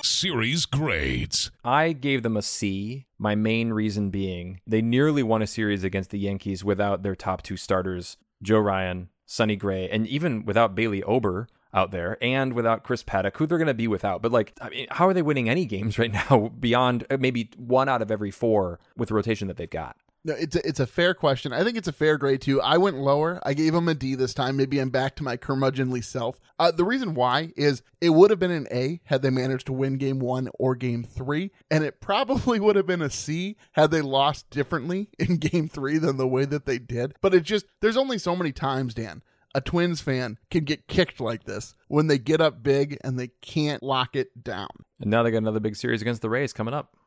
Series 0.04 0.66
grades. 0.66 1.52
I 1.64 1.92
gave 1.92 2.24
them 2.24 2.38
a 2.38 2.42
C. 2.42 3.06
My 3.18 3.36
main 3.36 3.74
reason 3.74 4.10
being 4.10 4.62
they 4.66 4.82
nearly 4.82 5.24
won 5.24 5.42
a 5.42 5.48
series 5.48 5.84
against 5.84 6.12
the 6.12 6.20
Yankees 6.20 6.64
without 6.64 7.04
their 7.04 7.16
top 7.16 7.42
two 7.42 7.58
starters, 7.58 8.18
Joe 8.42 8.60
Ryan, 8.60 9.10
Sonny 9.26 9.56
Gray, 9.56 9.90
and 9.90 10.08
even 10.08 10.46
without 10.46 10.76
Bailey 10.76 11.04
Ober 11.04 11.48
out 11.74 11.92
there 11.92 12.18
and 12.22 12.54
without 12.54 12.84
Chris 12.84 13.04
Paddack, 13.04 13.36
who 13.36 13.46
they're 13.46 13.58
going 13.58 13.68
to 13.68 13.74
be 13.74 13.88
without. 13.88 14.22
But 14.22 14.32
like, 14.32 14.54
I 14.62 14.70
mean, 14.70 14.88
how 14.92 15.08
are 15.08 15.14
they 15.14 15.22
winning 15.22 15.50
any 15.50 15.66
games 15.66 16.00
right 16.00 16.12
now 16.30 16.52
beyond 16.60 17.06
uh, 17.10 17.18
maybe 17.20 17.50
one 17.58 17.90
out 17.90 18.02
of 18.02 18.10
every 18.10 18.32
four 18.32 18.80
with 18.96 19.10
the 19.10 19.16
rotation 19.16 19.48
that 19.50 19.58
they've 19.58 19.70
got? 19.70 19.98
No, 20.26 20.34
it's 20.34 20.56
a, 20.56 20.68
it's 20.68 20.80
a 20.80 20.88
fair 20.88 21.14
question. 21.14 21.54
I 21.54 21.64
think 21.64 21.78
it's 21.78 21.88
a 21.88 21.94
fair 21.94 22.18
grade 22.18 22.42
too. 22.42 22.60
I 22.60 22.78
went 22.78 22.98
lower. 22.98 23.40
I 23.44 23.54
gave 23.54 23.76
him 23.76 23.88
a 23.88 23.94
D 23.94 24.16
this 24.16 24.34
time. 24.34 24.58
Maybe 24.58 24.80
I'm 24.80 24.90
back 24.90 25.16
to 25.18 25.24
my 25.24 25.38
curmudgeonly 25.38 26.04
self. 26.04 26.40
Uh, 26.58 26.72
the 26.72 26.84
reason 26.84 27.14
why 27.14 27.54
is 27.56 27.84
it 28.02 28.10
would 28.10 28.32
have 28.32 28.40
been 28.40 28.50
an 28.50 28.68
A 28.72 29.02
had 29.04 29.22
they 29.22 29.30
managed 29.30 29.68
to 29.68 29.74
win 29.74 29.98
game 29.98 30.18
one 30.18 30.50
or 30.58 30.76
game 30.76 31.04
three, 31.04 31.52
and 31.70 31.84
it 31.84 32.02
probably 32.02 32.60
would 32.62 32.76
have 32.76 32.88
been 32.88 33.04
a 33.04 33.12
C 33.12 33.56
had 33.74 33.92
they 33.92 34.02
lost 34.02 34.50
differently 34.50 35.10
in 35.20 35.38
game 35.38 35.70
three 35.70 36.00
than 36.00 36.18
the 36.18 36.28
way 36.28 36.46
that 36.46 36.66
they 36.66 36.80
did. 36.80 37.14
But 37.22 37.36
it 37.36 37.44
just 37.44 37.68
there's 37.82 37.98
only 37.98 38.18
so 38.18 38.36
many 38.36 38.52
times, 38.52 38.96
Dan. 38.96 39.22
A 39.54 39.62
Twins 39.62 40.02
fan 40.02 40.40
can 40.50 40.64
get 40.64 40.88
kicked 40.88 41.22
like 41.22 41.44
this 41.44 41.76
when 41.88 42.08
they 42.08 42.18
get 42.18 42.42
up 42.42 42.64
big 42.64 42.98
and 43.04 43.20
they 43.20 43.30
can't 43.42 43.84
lock 43.84 44.16
it 44.16 44.44
down. 44.44 44.70
And 45.00 45.12
now 45.12 45.22
they 45.22 45.30
got 45.30 45.38
another 45.38 45.60
big 45.60 45.76
series 45.76 46.02
against 46.02 46.24
the 46.24 46.30
Rays 46.30 46.52
coming 46.52 46.74
up. 46.74 46.98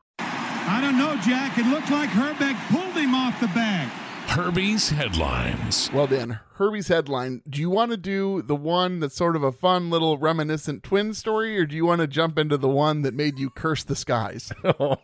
I 0.71 0.81
don't 0.81 0.97
know, 0.99 1.15
Jack. 1.25 1.57
It 1.57 1.65
looked 1.65 1.89
like 1.89 2.09
Hrbek 2.11 2.55
pulled 2.69 2.88
him 3.09 3.15
off 3.15 3.39
the 3.39 3.47
bag. 3.47 3.87
Herbie's 4.27 4.89
headlines. 4.89 5.89
Well, 5.91 6.05
Dan, 6.05 6.39
Herbie's 6.59 6.89
headline. 6.89 7.41
Do 7.49 7.61
you 7.61 7.69
want 7.69 7.91
to 7.91 7.97
do 7.97 8.41
the 8.41 8.53
one 8.53 8.99
that's 8.99 9.15
sort 9.15 9.37
of 9.37 9.43
a 9.43 9.51
fun 9.53 9.89
little 9.89 10.17
reminiscent 10.17 10.83
twin 10.83 11.13
story, 11.13 11.57
or 11.57 11.65
do 11.65 11.73
you 11.73 11.85
want 11.85 12.01
to 12.01 12.07
jump 12.07 12.37
into 12.37 12.57
the 12.57 12.67
one 12.67 13.01
that 13.03 13.13
made 13.13 13.39
you 13.39 13.49
curse 13.49 13.85
the 13.85 13.95
skies? 13.95 14.51
oh, 14.65 14.97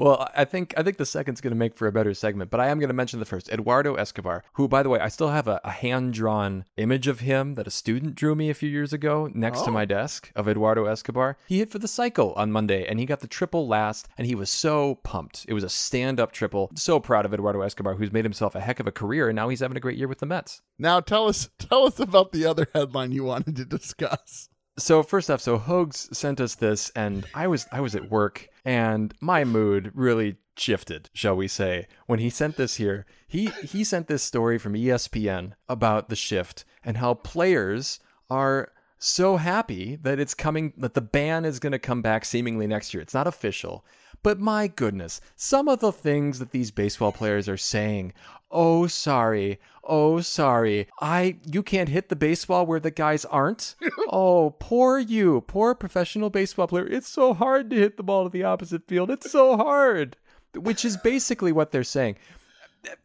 well, 0.00 0.28
I 0.36 0.44
think 0.44 0.74
I 0.76 0.82
think 0.82 0.96
the 0.96 1.06
second's 1.06 1.40
going 1.40 1.52
to 1.52 1.56
make 1.56 1.76
for 1.76 1.86
a 1.86 1.92
better 1.92 2.12
segment, 2.12 2.50
but 2.50 2.58
I 2.58 2.70
am 2.70 2.80
going 2.80 2.88
to 2.88 2.94
mention 2.94 3.20
the 3.20 3.24
first, 3.24 3.48
Eduardo 3.50 3.94
Escobar, 3.94 4.42
who, 4.54 4.66
by 4.66 4.82
the 4.82 4.88
way, 4.88 4.98
I 4.98 5.06
still 5.10 5.28
have 5.28 5.46
a, 5.46 5.60
a 5.62 5.70
hand 5.70 6.12
drawn 6.12 6.64
image 6.76 7.06
of 7.06 7.20
him 7.20 7.54
that 7.54 7.68
a 7.68 7.70
student 7.70 8.16
drew 8.16 8.34
me 8.34 8.50
a 8.50 8.54
few 8.54 8.68
years 8.68 8.92
ago 8.92 9.30
next 9.32 9.62
to 9.62 9.70
oh. 9.70 9.74
my 9.74 9.84
desk 9.84 10.32
of 10.34 10.48
Eduardo 10.48 10.86
Escobar. 10.86 11.38
He 11.46 11.58
hit 11.58 11.70
for 11.70 11.78
the 11.78 11.86
cycle 11.86 12.32
on 12.32 12.50
Monday, 12.50 12.84
and 12.84 12.98
he 12.98 13.06
got 13.06 13.20
the 13.20 13.28
triple 13.28 13.68
last, 13.68 14.08
and 14.18 14.26
he 14.26 14.34
was 14.34 14.50
so 14.50 14.96
pumped. 15.04 15.46
It 15.46 15.54
was 15.54 15.62
a 15.62 15.68
stand 15.68 16.18
up 16.18 16.32
triple. 16.32 16.72
So 16.74 16.98
proud 16.98 17.26
of 17.26 17.32
Eduardo 17.32 17.60
Escobar, 17.60 17.94
who's 17.94 18.12
made 18.12 18.24
himself 18.24 18.56
a 18.56 18.60
heck 18.60 18.80
of 18.80 18.88
a 18.88 18.92
career, 18.92 19.28
and 19.28 19.36
now 19.36 19.48
he's 19.50 19.60
having 19.60 19.76
a 19.76 19.80
great 19.80 19.98
year 19.98 20.08
with 20.08 20.18
the 20.18 20.26
Mets. 20.26 20.62
Now 20.78 21.00
tell 21.00 21.28
us 21.28 21.48
tell 21.58 21.86
us 21.86 21.98
about 22.00 22.32
the 22.32 22.46
other 22.46 22.66
headline 22.74 23.12
you 23.12 23.24
wanted 23.24 23.56
to 23.56 23.64
discuss. 23.64 24.48
So 24.76 25.02
first 25.04 25.30
off, 25.30 25.40
so 25.40 25.56
Hogs 25.56 26.08
sent 26.16 26.40
us 26.40 26.56
this, 26.56 26.90
and 26.96 27.26
I 27.34 27.46
was 27.46 27.66
I 27.70 27.80
was 27.80 27.94
at 27.94 28.10
work, 28.10 28.48
and 28.64 29.14
my 29.20 29.44
mood 29.44 29.92
really 29.94 30.36
shifted, 30.56 31.10
shall 31.12 31.36
we 31.36 31.48
say, 31.48 31.86
when 32.06 32.18
he 32.18 32.30
sent 32.30 32.56
this 32.56 32.76
here. 32.76 33.06
He 33.28 33.46
he 33.62 33.84
sent 33.84 34.08
this 34.08 34.22
story 34.22 34.58
from 34.58 34.74
ESPN 34.74 35.52
about 35.68 36.08
the 36.08 36.16
shift 36.16 36.64
and 36.84 36.96
how 36.96 37.14
players 37.14 38.00
are 38.30 38.72
so 38.98 39.36
happy 39.36 39.96
that 39.96 40.18
it's 40.18 40.34
coming 40.34 40.72
that 40.76 40.94
the 40.94 41.00
ban 41.00 41.44
is 41.44 41.60
going 41.60 41.72
to 41.72 41.78
come 41.78 42.02
back 42.02 42.24
seemingly 42.24 42.66
next 42.66 42.94
year. 42.94 43.02
It's 43.02 43.14
not 43.14 43.26
official, 43.26 43.84
but 44.24 44.40
my 44.40 44.66
goodness, 44.66 45.20
some 45.36 45.68
of 45.68 45.80
the 45.80 45.92
things 45.92 46.40
that 46.40 46.50
these 46.50 46.72
baseball 46.72 47.12
players 47.12 47.48
are 47.48 47.58
saying. 47.58 48.14
Oh, 48.50 48.86
sorry. 48.86 49.60
Oh, 49.84 50.20
sorry. 50.20 50.88
I 51.00 51.36
you 51.44 51.62
can't 51.62 51.90
hit 51.90 52.08
the 52.08 52.16
baseball 52.16 52.66
where 52.66 52.80
the 52.80 52.90
guys 52.90 53.24
aren't. 53.26 53.74
oh, 54.10 54.56
poor 54.58 54.98
you. 54.98 55.42
Poor 55.42 55.74
professional 55.74 56.30
baseball 56.30 56.66
player. 56.66 56.86
It's 56.86 57.08
so 57.08 57.34
hard 57.34 57.68
to 57.70 57.76
hit 57.76 57.96
the 57.98 58.02
ball 58.02 58.24
to 58.24 58.30
the 58.30 58.44
opposite 58.44 58.88
field. 58.88 59.10
It's 59.10 59.30
so 59.30 59.56
hard. 59.56 60.16
Which 60.56 60.84
is 60.84 60.96
basically 60.96 61.52
what 61.52 61.70
they're 61.70 61.84
saying. 61.84 62.16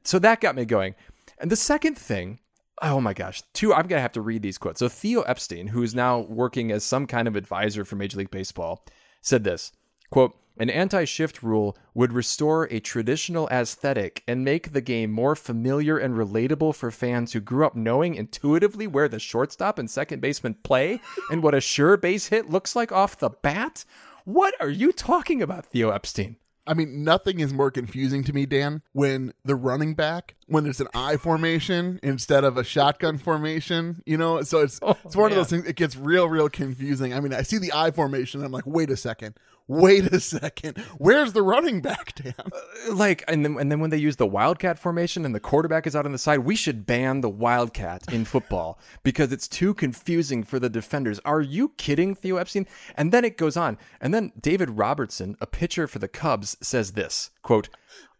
So 0.03 0.19
that 0.19 0.39
got 0.39 0.55
me 0.55 0.65
going. 0.65 0.95
And 1.37 1.51
the 1.51 1.55
second 1.55 1.97
thing 1.97 2.39
Oh 2.81 3.01
my 3.01 3.13
gosh. 3.13 3.43
Two, 3.51 3.73
I'm 3.73 3.87
going 3.87 3.97
to 3.97 4.01
have 4.01 4.13
to 4.13 4.21
read 4.21 4.41
these 4.41 4.57
quotes. 4.57 4.79
So 4.79 4.87
Theo 4.87 5.21
Epstein, 5.23 5.67
who 5.67 5.83
is 5.83 5.93
now 5.93 6.19
working 6.19 6.71
as 6.71 6.85
some 6.85 7.07
kind 7.07 7.27
of 7.27 7.35
advisor 7.35 7.83
for 7.83 7.97
Major 7.97 8.17
League 8.17 8.31
Baseball, 8.31 8.85
said 9.21 9.43
this 9.43 9.73
quote, 10.11 10.33
an 10.59 10.69
anti 10.69 11.05
shift 11.05 11.41
rule 11.41 11.77
would 11.93 12.11
restore 12.11 12.65
a 12.65 12.79
traditional 12.81 13.47
aesthetic 13.47 14.23
and 14.27 14.43
make 14.43 14.73
the 14.73 14.81
game 14.81 15.11
more 15.11 15.35
familiar 15.35 15.97
and 15.97 16.15
relatable 16.15 16.75
for 16.75 16.91
fans 16.91 17.31
who 17.33 17.39
grew 17.39 17.65
up 17.65 17.75
knowing 17.75 18.15
intuitively 18.15 18.85
where 18.85 19.07
the 19.07 19.19
shortstop 19.19 19.79
and 19.79 19.89
second 19.89 20.19
baseman 20.19 20.55
play 20.55 20.99
and 21.31 21.41
what 21.41 21.55
a 21.55 21.61
sure 21.61 21.95
base 21.95 22.27
hit 22.27 22.49
looks 22.49 22.75
like 22.75 22.91
off 22.91 23.17
the 23.17 23.29
bat. 23.29 23.85
What 24.25 24.53
are 24.59 24.69
you 24.69 24.91
talking 24.91 25.41
about, 25.41 25.65
Theo 25.65 25.91
Epstein? 25.91 26.35
I 26.67 26.75
mean, 26.75 27.03
nothing 27.03 27.39
is 27.39 27.51
more 27.51 27.71
confusing 27.71 28.23
to 28.25 28.33
me, 28.33 28.45
Dan, 28.45 28.83
when 28.91 29.33
the 29.43 29.55
running 29.55 29.95
back, 29.95 30.35
when 30.45 30.67
it's 30.67 30.79
an 30.79 30.87
I 30.93 31.17
formation 31.17 31.99
instead 32.03 32.43
of 32.43 32.57
a 32.57 32.63
shotgun 32.63 33.17
formation, 33.17 34.03
you 34.05 34.17
know? 34.17 34.43
So 34.43 34.59
it's 34.59 34.79
oh, 34.83 34.95
it's 35.03 35.15
one 35.15 35.31
of 35.31 35.35
those 35.35 35.49
things 35.49 35.65
it 35.65 35.75
gets 35.75 35.95
real, 35.95 36.29
real 36.29 36.47
confusing. 36.47 37.11
I 37.11 37.21
mean, 37.21 37.33
I 37.33 37.41
see 37.41 37.57
the 37.57 37.71
I 37.73 37.89
formation, 37.89 38.43
I'm 38.43 38.51
like, 38.51 38.67
wait 38.67 38.91
a 38.91 38.97
second. 38.97 39.33
Wait 39.69 40.07
a 40.11 40.19
second, 40.19 40.77
where's 40.97 41.31
the 41.31 41.43
running 41.43 41.79
back, 41.79 42.15
Dan? 42.15 42.33
Uh, 42.37 42.93
like 42.93 43.23
and 43.27 43.45
then 43.45 43.57
and 43.57 43.71
then 43.71 43.79
when 43.79 43.91
they 43.91 43.97
use 43.97 44.17
the 44.17 44.27
wildcat 44.27 44.79
formation 44.79 45.23
and 45.23 45.33
the 45.33 45.39
quarterback 45.39 45.85
is 45.87 45.95
out 45.95 46.05
on 46.05 46.11
the 46.11 46.17
side 46.17 46.39
we 46.39 46.55
should 46.55 46.85
ban 46.85 47.21
the 47.21 47.29
wildcat 47.29 48.11
in 48.11 48.25
football 48.33 48.79
because 49.03 49.31
it's 49.31 49.47
too 49.47 49.73
confusing 49.73 50.43
for 50.43 50.59
the 50.59 50.69
defenders. 50.69 51.19
Are 51.23 51.41
you 51.41 51.69
kidding 51.77 52.15
theo 52.15 52.37
epstein? 52.37 52.67
And 52.95 53.11
then 53.11 53.23
it 53.23 53.37
goes 53.37 53.55
on. 53.55 53.77
And 54.01 54.13
then 54.13 54.33
david 54.39 54.71
robertson 54.71 55.37
a 55.39 55.47
pitcher 55.47 55.87
for 55.87 55.99
the 55.99 56.07
cubs 56.07 56.57
says 56.61 56.93
this 56.93 57.29
quote 57.43 57.69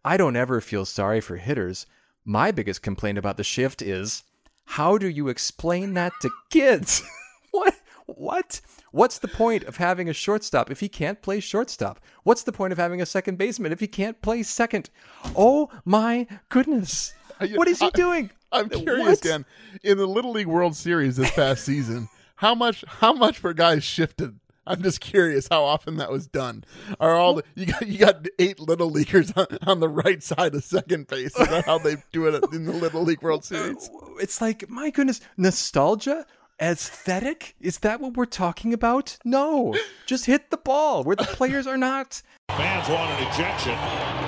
i 0.05 0.15
don't 0.15 0.35
ever 0.35 0.62
feel 0.62 0.85
sorry 0.85 1.19
for 1.19 1.38
hitters. 1.38 1.85
My 2.23 2.51
biggest 2.51 2.83
complaint 2.83 3.17
about 3.17 3.38
the 3.38 3.43
shift 3.43 3.81
is 3.81 4.23
how 4.65 4.99
do 4.99 5.09
you 5.09 5.29
explain 5.29 5.95
that 5.95 6.13
to 6.21 6.29
kids? 6.49 7.01
What 7.51 7.73
what? 8.17 8.61
What's 8.91 9.19
the 9.19 9.27
point 9.27 9.63
of 9.63 9.77
having 9.77 10.09
a 10.09 10.13
shortstop 10.13 10.71
if 10.71 10.79
he 10.79 10.89
can't 10.89 11.21
play 11.21 11.39
shortstop? 11.39 11.99
What's 12.23 12.43
the 12.43 12.51
point 12.51 12.71
of 12.71 12.77
having 12.77 13.01
a 13.01 13.05
second 13.05 13.37
baseman 13.37 13.71
if 13.71 13.79
he 13.79 13.87
can't 13.87 14.21
play 14.21 14.43
second? 14.43 14.89
Oh 15.35 15.69
my 15.85 16.27
goodness. 16.49 17.13
What 17.55 17.67
is 17.67 17.79
he 17.79 17.89
doing? 17.91 18.31
I, 18.51 18.61
am 18.61 18.69
curious, 18.69 19.07
What? 19.07 19.21
Dan. 19.21 19.45
In 19.83 19.97
the 19.97 20.07
Little 20.07 20.31
League 20.31 20.47
World 20.47 20.75
Series 20.75 21.17
this 21.17 21.31
past 21.31 21.63
season, 21.63 22.09
how 22.35 22.55
much 22.55 22.83
how 22.87 23.13
much 23.13 23.43
were 23.43 23.53
guys 23.53 23.83
shifted? 23.83 24.39
I'm 24.69 24.83
just 24.83 25.01
curious 25.01 25.47
how 25.49 25.63
often 25.63 25.97
that 25.97 26.11
was 26.11 26.27
done. 26.27 26.63
Are 26.99 27.15
all 27.15 27.35
the, 27.35 27.43
you 27.55 27.65
got 27.65 27.87
you 27.87 27.97
got 27.97 28.27
eight 28.37 28.59
little 28.59 28.89
leaguers 28.89 29.31
on, 29.35 29.47
on 29.65 29.79
the 29.79 29.89
right 29.89 30.21
side 30.21 30.53
of 30.53 30.63
second 30.63 31.07
base? 31.07 31.35
Is 31.35 31.47
that 31.47 31.65
how 31.65 31.79
they 31.79 31.97
do 32.11 32.27
it 32.27 32.43
in 32.53 32.65
the 32.65 32.73
Little 32.73 33.03
League 33.03 33.21
World 33.21 33.41
uh, 33.43 33.45
Series? 33.45 33.89
It's 34.19 34.41
like, 34.41 34.69
my 34.69 34.91
goodness, 34.91 35.21
nostalgia? 35.37 36.25
Aesthetic? 36.61 37.55
Is 37.61 37.79
that 37.79 38.01
what 38.01 38.17
we're 38.17 38.25
talking 38.25 38.73
about? 38.73 39.17
No. 39.23 39.75
Just 40.05 40.25
hit 40.25 40.51
the 40.51 40.57
ball 40.57 41.03
where 41.03 41.15
the 41.15 41.23
players 41.23 41.65
are 41.65 41.77
not. 41.77 42.21
Fans 42.49 42.89
want 42.89 43.11
an 43.11 43.27
ejection. 43.27 43.77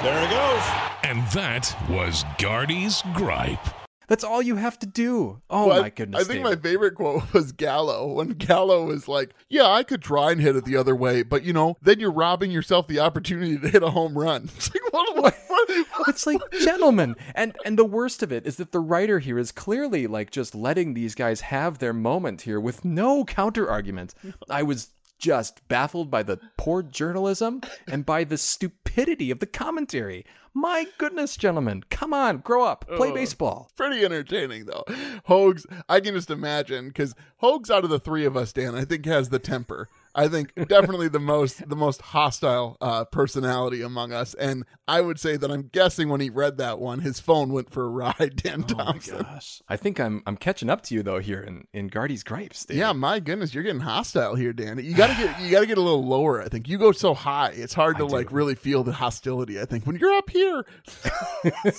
There 0.02 0.24
it 0.24 0.30
goes. 0.30 0.64
And 1.04 1.28
that 1.32 1.76
was 1.90 2.24
Gardy's 2.38 3.04
gripe. 3.14 3.81
That's 4.12 4.26
all 4.26 4.42
you 4.42 4.58
have 4.58 4.78
to 4.80 4.86
do. 4.86 5.42
Oh 5.50 5.68
Well, 5.68 5.78
I- 5.78 5.82
my 5.84 5.90
goodness. 5.90 6.20
I 6.20 6.24
think 6.26 6.44
David. 6.44 6.58
my 6.58 6.70
favorite 6.70 6.96
quote 6.96 7.34
was 7.34 7.54
Gallo 7.54 8.12
when 8.12 8.30
Gallo 8.34 8.86
was 8.86 9.08
like, 9.08 9.34
"Yeah, 9.48 9.68
I 9.68 9.84
could 9.84 10.02
try 10.02 10.34
and 10.34 10.42
hit 10.42 10.58
it 10.58 10.66
the 10.66 10.76
other 10.76 10.96
way, 10.98 11.24
but 11.24 11.44
you 11.44 11.54
know, 11.54 11.78
then 11.82 12.02
you're 12.02 12.12
robbing 12.12 12.52
yourself 12.52 12.88
the 12.88 13.00
opportunity 13.00 13.58
to 13.58 13.70
hit 13.70 13.84
a 13.84 13.90
home 13.92 14.18
run." 14.18 14.50
It's 14.58 14.70
like, 14.74 14.92
what, 14.92 15.16
what, 15.16 15.36
what, 15.48 15.70
what- 15.70 16.10
it's 16.10 16.28
like 16.28 16.42
gentlemen 16.62 17.16
and 17.36 17.56
and 17.64 17.80
the 17.80 17.86
worst 17.86 18.22
of 18.22 18.32
it 18.34 18.46
is 18.46 18.58
that 18.58 18.74
the 18.74 18.80
writer 18.82 19.20
here 19.20 19.40
is 19.40 19.52
clearly 19.54 20.08
like 20.08 20.30
just 20.30 20.54
letting 20.54 20.94
these 20.94 21.16
guys 21.16 21.40
have 21.42 21.78
their 21.78 21.94
moment 21.94 22.42
here 22.42 22.60
with 22.60 22.84
no 22.84 23.24
counter 23.24 23.70
argument 23.70 24.14
i 24.50 24.62
was 24.64 24.90
just 25.22 25.66
baffled 25.68 26.10
by 26.10 26.24
the 26.24 26.40
poor 26.58 26.82
journalism 26.82 27.62
and 27.88 28.06
by 28.06 28.24
the 28.24 28.38
stupidity 28.38 29.32
of 29.32 29.40
the 29.40 29.46
commentary 29.46 30.26
my 30.54 30.86
goodness 30.98 31.38
gentlemen 31.38 31.84
come 31.90 32.14
on 32.14 32.40
grow 32.40 32.66
up 32.66 32.86
play 32.98 33.10
oh, 33.10 33.14
baseball 33.14 33.70
pretty 33.78 34.04
entertaining 34.04 34.66
though. 34.66 34.84
Hogs, 35.26 35.66
I 35.88 36.00
can 36.00 36.16
just 36.16 36.30
imagine 36.30 36.88
because 36.88 37.16
Hogs 37.38 37.70
out 37.70 37.84
of 37.84 37.90
the 37.90 38.00
three 38.00 38.26
of 38.26 38.38
us, 38.38 38.54
Dan, 38.54 38.76
I 38.76 38.86
think 38.86 39.06
has 39.06 39.30
the 39.30 39.40
temper. 39.40 39.88
I 40.16 40.28
think 40.28 40.54
definitely 40.68 41.08
the 41.08 41.20
most 41.20 41.68
the 41.70 41.76
most 41.76 42.02
hostile 42.02 42.78
uh, 42.82 43.06
personality 43.06 43.82
among 43.82 44.12
us, 44.14 44.34
and 44.34 44.66
I 44.88 45.02
would 45.02 45.20
say 45.20 45.38
that 45.38 45.50
I'm 45.52 45.70
guessing 45.72 46.10
when 46.10 46.22
he 46.22 46.30
read 46.30 46.58
that 46.58 46.80
one, 46.80 47.00
his 47.00 47.20
phone 47.20 47.52
went 47.54 47.70
for 47.72 47.84
a 47.86 47.90
ride. 47.90 48.36
Dan 48.42 48.64
Thompson. 48.64 49.20
gosh 49.24 49.62
i 49.70 49.76
think 49.78 50.00
i'm 50.00 50.24
i'm 50.26 50.36
catching 50.38 50.70
up 50.70 50.82
to 50.84 50.96
you 50.96 51.04
though 51.04 51.20
here 51.20 51.40
in 51.42 51.68
in 51.74 51.88
Gardy's 51.88 52.24
gripes 52.24 52.66
David. 52.66 52.80
Yeah, 52.80 52.92
my 52.94 53.20
goodness, 53.20 53.54
you're 53.54 53.64
getting 53.64 53.82
hostile 53.82 54.36
here, 54.36 54.54
Dan. 54.54 54.80
You 54.84 54.96
gotta 54.96 55.14
get 55.14 55.40
you 55.42 55.52
gotta 55.52 55.66
get 55.66 55.78
a 55.78 55.82
little 55.82 56.06
lower. 56.06 56.42
I 56.42 56.48
think 56.48 56.68
you 56.68 56.78
go 56.78 56.92
so 56.92 57.14
high, 57.14 57.50
it's 57.50 57.74
hard 57.74 57.98
to 57.98 58.06
like 58.06 58.32
really 58.32 58.56
feel 58.56 58.84
the 58.84 58.94
hostility. 58.94 59.60
I 59.60 59.66
think 59.66 59.86
when 59.86 59.96
you're 59.98 60.14
up 60.14 60.30
here, 60.30 60.66
all 61.06 61.12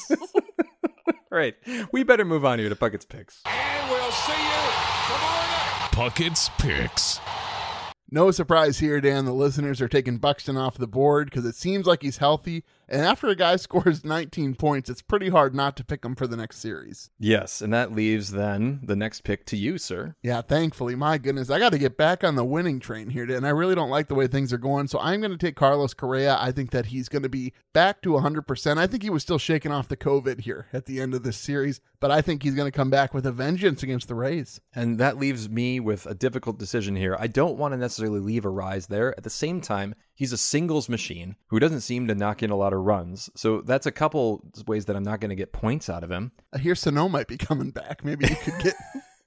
right 1.31 1.55
we 1.93 2.03
better 2.03 2.25
move 2.25 2.45
on 2.45 2.59
here 2.59 2.69
to 2.69 2.77
Puckett's 2.77 3.05
picks 3.07 3.41
And 3.47 3.91
we'll 3.91 4.11
see 4.13 4.33
you 4.33 4.63
tomorrow 5.07 5.47
night. 5.47 5.89
Puckett's 5.93 6.49
Picks. 6.59 7.21
No 8.13 8.31
surprise 8.31 8.79
here, 8.79 9.01
Dan. 9.01 9.25
The 9.25 9.33
listeners 9.33 9.81
are 9.81 9.89
taking 9.89 10.19
Buxton 10.19 10.59
off 10.59 10.77
the 10.77 10.87
board 10.87 11.31
because 11.31 11.47
it 11.47 11.55
seems 11.55 11.87
like 11.87 12.03
he's 12.03 12.19
healthy. 12.19 12.63
And 12.93 13.03
after 13.03 13.27
a 13.29 13.35
guy 13.35 13.57
scores 13.63 14.05
19 14.05 14.55
points, 14.55 14.91
it's 14.91 15.03
pretty 15.03 15.31
hard 15.31 15.55
not 15.55 15.77
to 15.79 15.85
pick 15.85 16.05
him 16.05 16.15
for 16.15 16.27
the 16.27 16.37
next 16.37 16.59
series. 16.59 17.11
yes 17.19 17.61
and 17.63 17.73
that 17.73 17.93
leaves 17.93 18.33
then 18.33 18.81
the 18.83 18.97
next 18.97 19.23
pick 19.23 19.45
to 19.47 19.57
you 19.57 19.79
sir 19.79 20.15
Yeah, 20.23 20.43
thankfully, 20.43 20.95
my 20.95 21.19
goodness, 21.19 21.51
I 21.51 21.59
got 21.59 21.73
to 21.73 21.79
get 21.79 21.97
back 21.97 22.23
on 22.23 22.37
the 22.37 22.45
winning 22.45 22.81
train 22.81 23.11
here, 23.11 23.27
Dan. 23.27 23.45
I 23.45 23.51
really 23.51 23.75
don't 23.75 23.91
like 23.91 24.09
the 24.09 24.15
way 24.15 24.27
things 24.27 24.53
are 24.53 24.59
going, 24.59 24.89
so 24.89 24.99
I'm 25.01 25.21
going 25.21 25.33
to 25.33 25.39
take 25.39 25.57
Carlos 25.57 25.95
Correa. 25.95 26.37
I 26.39 26.53
think 26.53 26.71
that 26.71 26.87
he's 26.87 27.09
going 27.09 27.23
to 27.23 27.29
be 27.29 27.53
back 27.73 28.03
to 28.03 28.11
100%. 28.11 28.79
I 28.79 28.87
think 28.87 29.03
he 29.03 29.11
was 29.11 29.23
still 29.23 29.39
shaking 29.39 29.73
off 29.73 29.89
the 29.89 29.97
COVID 29.97 30.41
here 30.41 30.67
at 30.73 30.87
the 30.87 31.01
end 31.01 31.15
of 31.15 31.23
this 31.23 31.37
series, 31.37 31.81
but 32.01 32.11
I 32.11 32.21
think 32.21 32.43
he's 32.43 32.55
going 32.55 32.71
to 32.71 32.77
come 32.77 32.91
back 32.91 33.15
with 33.15 33.27
a 33.27 33.33
vengeance 33.33 33.83
against 33.83 34.09
the 34.09 34.15
Rays. 34.15 34.61
And 34.75 34.99
that 34.99 35.19
leaves 35.19 35.49
me 35.49 35.81
with 35.81 36.07
a 36.07 36.15
difficult 36.15 36.59
decision 36.59 36.97
here. 36.97 37.17
I 37.19 37.27
don't 37.27 37.57
want 37.57 37.73
to 37.73 37.79
necessarily 37.79 38.21
leave 38.21 38.43
Arraez 38.45 38.89
there. 38.89 39.17
At 39.17 39.25
the 39.25 39.31
same 39.31 39.61
time, 39.61 39.95
he's 40.23 40.33
a 40.33 40.39
singles 40.39 40.89
machine 40.89 41.35
who 41.49 41.59
doesn't 41.59 41.81
seem 41.81 42.07
to 42.07 42.15
knock 42.15 42.45
in 42.45 42.51
a 42.51 42.55
lot 42.55 42.73
of 42.73 42.79
runs. 42.79 43.29
So 43.35 43.61
that's 43.61 43.87
a 43.87 43.91
couple 43.91 44.45
ways 44.69 44.85
that 44.85 44.95
I'm 44.95 45.03
not 45.03 45.19
going 45.19 45.31
to 45.31 45.35
get 45.35 45.51
points 45.51 45.91
out 45.91 46.05
of 46.05 46.13
him. 46.13 46.31
I 46.53 46.59
hear 46.59 46.77
Sano 46.77 47.09
might 47.09 47.27
be 47.27 47.37
coming 47.37 47.73
back. 47.73 48.05
Maybe 48.05 48.29
you 48.29 48.37
could 48.37 48.55
get. 48.63 48.75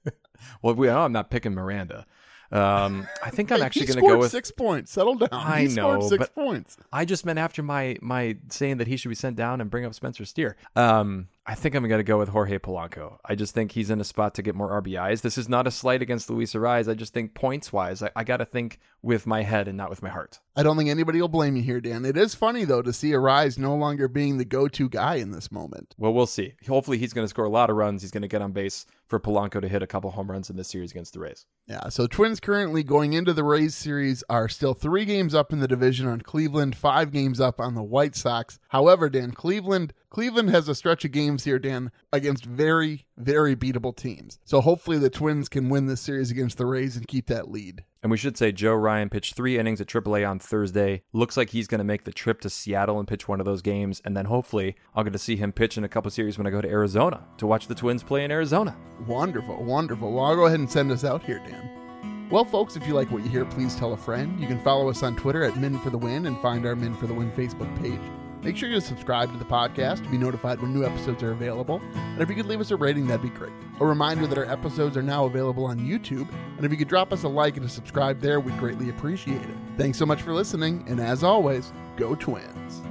Well, 0.62 0.74
we 0.74 0.86
know 0.86 1.00
I'm 1.00 1.12
not 1.12 1.30
picking 1.30 1.52
Miranda. 1.52 2.06
Um, 2.50 3.06
I 3.22 3.28
think 3.30 3.52
I'm 3.52 3.60
actually 3.62 3.86
going 3.86 4.00
to 4.00 4.08
go 4.08 4.18
with. 4.18 4.30
six 4.30 4.50
points. 4.50 4.92
Settle 4.92 5.16
down. 5.16 5.28
I 5.32 5.62
he 5.66 5.74
know, 5.74 6.00
six 6.00 6.18
but- 6.28 6.34
points. 6.34 6.76
I 6.92 7.04
just 7.04 7.26
meant 7.26 7.38
after 7.38 7.62
my 7.62 7.96
my 8.00 8.36
saying 8.48 8.78
that 8.78 8.86
he 8.86 8.96
should 8.96 9.08
be 9.10 9.14
sent 9.16 9.36
down 9.36 9.60
and 9.60 9.68
bring 9.70 9.84
up 9.84 9.92
Spencer 9.94 10.24
Steer. 10.24 10.56
Um, 10.76 11.28
I 11.44 11.54
think 11.54 11.74
I'm 11.74 11.86
going 11.88 11.98
to 11.98 12.04
go 12.04 12.18
with 12.18 12.28
Jorge 12.30 12.58
Polanco. 12.58 13.18
I 13.24 13.34
just 13.34 13.54
think 13.54 13.72
he's 13.72 13.90
in 13.90 14.00
a 14.00 14.04
spot 14.04 14.34
to 14.36 14.42
get 14.42 14.54
more 14.54 14.80
RBIs. 14.80 15.20
This 15.20 15.36
is 15.36 15.48
not 15.48 15.66
a 15.66 15.70
slight 15.70 16.00
against 16.02 16.30
Luis 16.30 16.54
Arraez. 16.54 16.88
I 16.88 16.94
just 16.94 17.12
think 17.12 17.34
points 17.34 17.72
wise, 17.72 18.02
I, 18.02 18.10
I 18.14 18.24
got 18.24 18.38
to 18.38 18.44
think 18.44 18.78
with 19.02 19.26
my 19.26 19.42
head 19.42 19.68
and 19.68 19.76
not 19.76 19.90
with 19.90 20.02
my 20.02 20.10
heart. 20.10 20.40
I 20.56 20.62
don't 20.62 20.78
think 20.78 20.88
anybody 20.88 21.20
will 21.20 21.28
blame 21.28 21.54
you 21.56 21.62
here, 21.62 21.82
Dan. 21.82 22.06
It 22.06 22.16
is 22.16 22.34
funny 22.34 22.64
though 22.64 22.82
to 22.82 22.92
see 22.92 23.10
Arraez 23.10 23.58
no 23.58 23.74
longer 23.74 24.08
being 24.08 24.38
the 24.38 24.44
go-to 24.44 24.88
guy 24.88 25.16
in 25.16 25.30
this 25.30 25.52
moment. 25.52 25.94
Well, 25.98 26.14
we'll 26.14 26.26
see. 26.26 26.54
Hopefully, 26.66 26.96
he's 26.96 27.12
going 27.12 27.24
to 27.24 27.28
score 27.28 27.44
a 27.44 27.50
lot 27.50 27.68
of 27.68 27.76
runs. 27.76 28.02
He's 28.02 28.10
going 28.10 28.22
to 28.22 28.28
get 28.28 28.42
on 28.42 28.52
base 28.52 28.86
for 29.06 29.20
Polanco 29.20 29.60
to 29.60 29.68
hit 29.68 29.82
a 29.82 29.86
couple 29.86 30.10
home 30.10 30.30
runs 30.30 30.50
in 30.50 30.56
this 30.56 30.68
series 30.68 30.90
against 30.90 31.12
the 31.12 31.20
Rays. 31.20 31.46
Yeah, 31.66 31.88
so 31.90 32.06
Twins 32.06 32.40
currently 32.40 32.82
going 32.82 33.12
into 33.12 33.32
the 33.32 33.44
Rays 33.44 33.74
series 33.74 34.24
are 34.28 34.48
still 34.48 34.74
three 34.74 35.04
games 35.04 35.34
up 35.34 35.52
in 35.52 35.60
the 35.60 35.68
division 35.68 36.06
on 36.06 36.22
Cleveland, 36.22 36.74
five 36.74 37.12
games 37.12 37.40
up 37.40 37.60
on 37.60 37.74
the 37.74 37.82
White 37.82 38.16
Sox. 38.16 38.58
However, 38.68 39.08
Dan, 39.10 39.32
Cleveland 39.32 39.92
Cleveland 40.10 40.50
has 40.50 40.68
a 40.68 40.74
stretch 40.74 41.04
of 41.04 41.12
games 41.12 41.44
here, 41.44 41.58
Dan, 41.58 41.90
against 42.12 42.46
very, 42.46 43.05
very 43.16 43.56
beatable 43.56 43.96
teams. 43.96 44.38
So 44.44 44.60
hopefully 44.60 44.98
the 44.98 45.10
Twins 45.10 45.48
can 45.48 45.68
win 45.68 45.86
this 45.86 46.00
series 46.00 46.30
against 46.30 46.58
the 46.58 46.66
Rays 46.66 46.96
and 46.96 47.06
keep 47.06 47.26
that 47.26 47.50
lead. 47.50 47.84
And 48.02 48.10
we 48.10 48.16
should 48.16 48.36
say 48.36 48.52
Joe 48.52 48.74
Ryan 48.74 49.08
pitched 49.08 49.34
three 49.34 49.58
innings 49.58 49.80
at 49.80 49.88
AAA 49.88 50.28
on 50.28 50.38
Thursday. 50.38 51.02
Looks 51.12 51.36
like 51.36 51.50
he's 51.50 51.66
going 51.66 51.78
to 51.78 51.84
make 51.84 52.04
the 52.04 52.12
trip 52.12 52.40
to 52.42 52.50
Seattle 52.50 52.98
and 52.98 53.08
pitch 53.08 53.26
one 53.26 53.40
of 53.40 53.46
those 53.46 53.62
games. 53.62 54.00
And 54.04 54.16
then 54.16 54.26
hopefully 54.26 54.76
I'll 54.94 55.04
get 55.04 55.12
to 55.12 55.18
see 55.18 55.36
him 55.36 55.52
pitch 55.52 55.76
in 55.76 55.84
a 55.84 55.88
couple 55.88 56.10
series 56.10 56.38
when 56.38 56.46
I 56.46 56.50
go 56.50 56.60
to 56.60 56.68
Arizona 56.68 57.24
to 57.38 57.46
watch 57.46 57.66
the 57.66 57.74
Twins 57.74 58.02
play 58.02 58.24
in 58.24 58.30
Arizona. 58.30 58.76
Wonderful, 59.06 59.62
wonderful. 59.64 60.12
Well, 60.12 60.24
I'll 60.24 60.36
go 60.36 60.46
ahead 60.46 60.60
and 60.60 60.70
send 60.70 60.92
us 60.92 61.04
out 61.04 61.22
here, 61.22 61.38
Dan. 61.40 62.28
Well, 62.30 62.44
folks, 62.44 62.76
if 62.76 62.86
you 62.86 62.94
like 62.94 63.10
what 63.10 63.22
you 63.22 63.30
hear, 63.30 63.44
please 63.44 63.76
tell 63.76 63.92
a 63.92 63.96
friend. 63.96 64.40
You 64.40 64.48
can 64.48 64.60
follow 64.60 64.90
us 64.90 65.02
on 65.02 65.16
Twitter 65.16 65.44
at 65.44 65.56
Min 65.56 65.78
for 65.78 65.90
the 65.90 65.98
Win 65.98 66.26
and 66.26 66.40
find 66.40 66.66
our 66.66 66.74
Min 66.74 66.94
for 66.94 67.06
the 67.06 67.14
Win 67.14 67.30
Facebook 67.32 67.72
page. 67.80 68.00
Make 68.46 68.56
sure 68.56 68.68
you 68.68 68.80
subscribe 68.80 69.32
to 69.32 69.38
the 69.38 69.44
podcast 69.44 70.04
to 70.04 70.08
be 70.08 70.16
notified 70.16 70.62
when 70.62 70.72
new 70.72 70.84
episodes 70.84 71.20
are 71.24 71.32
available. 71.32 71.82
And 71.94 72.22
if 72.22 72.28
you 72.28 72.36
could 72.36 72.46
leave 72.46 72.60
us 72.60 72.70
a 72.70 72.76
rating, 72.76 73.08
that'd 73.08 73.20
be 73.20 73.28
great. 73.28 73.50
A 73.80 73.84
reminder 73.84 74.28
that 74.28 74.38
our 74.38 74.44
episodes 74.44 74.96
are 74.96 75.02
now 75.02 75.24
available 75.24 75.64
on 75.64 75.80
YouTube. 75.80 76.28
And 76.56 76.64
if 76.64 76.70
you 76.70 76.78
could 76.78 76.86
drop 76.86 77.12
us 77.12 77.24
a 77.24 77.28
like 77.28 77.56
and 77.56 77.66
a 77.66 77.68
subscribe 77.68 78.20
there, 78.20 78.38
we'd 78.38 78.56
greatly 78.56 78.88
appreciate 78.88 79.42
it. 79.42 79.56
Thanks 79.76 79.98
so 79.98 80.06
much 80.06 80.22
for 80.22 80.32
listening. 80.32 80.84
And 80.86 81.00
as 81.00 81.24
always, 81.24 81.72
go 81.96 82.14
Twins. 82.14 82.82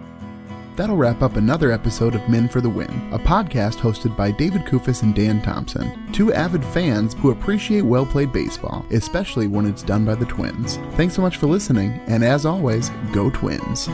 That'll 0.75 0.97
wrap 0.97 1.21
up 1.21 1.37
another 1.37 1.71
episode 1.71 2.15
of 2.15 2.27
Men 2.27 2.49
for 2.49 2.59
the 2.59 2.67
Win, 2.67 2.91
a 3.13 3.17
podcast 3.17 3.75
hosted 3.75 4.17
by 4.17 4.31
David 4.31 4.63
Kufis 4.63 5.03
and 5.03 5.15
Dan 5.15 5.41
Thompson, 5.41 6.11
two 6.11 6.33
avid 6.33 6.65
fans 6.65 7.13
who 7.13 7.31
appreciate 7.31 7.83
well 7.83 8.05
played 8.05 8.33
baseball, 8.33 8.85
especially 8.91 9.47
when 9.47 9.65
it's 9.65 9.83
done 9.83 10.03
by 10.03 10.15
the 10.15 10.25
Twins. 10.25 10.75
Thanks 10.95 11.15
so 11.15 11.21
much 11.21 11.37
for 11.37 11.47
listening, 11.47 11.91
and 12.07 12.25
as 12.25 12.45
always, 12.45 12.89
go 13.13 13.29
Twins. 13.29 13.87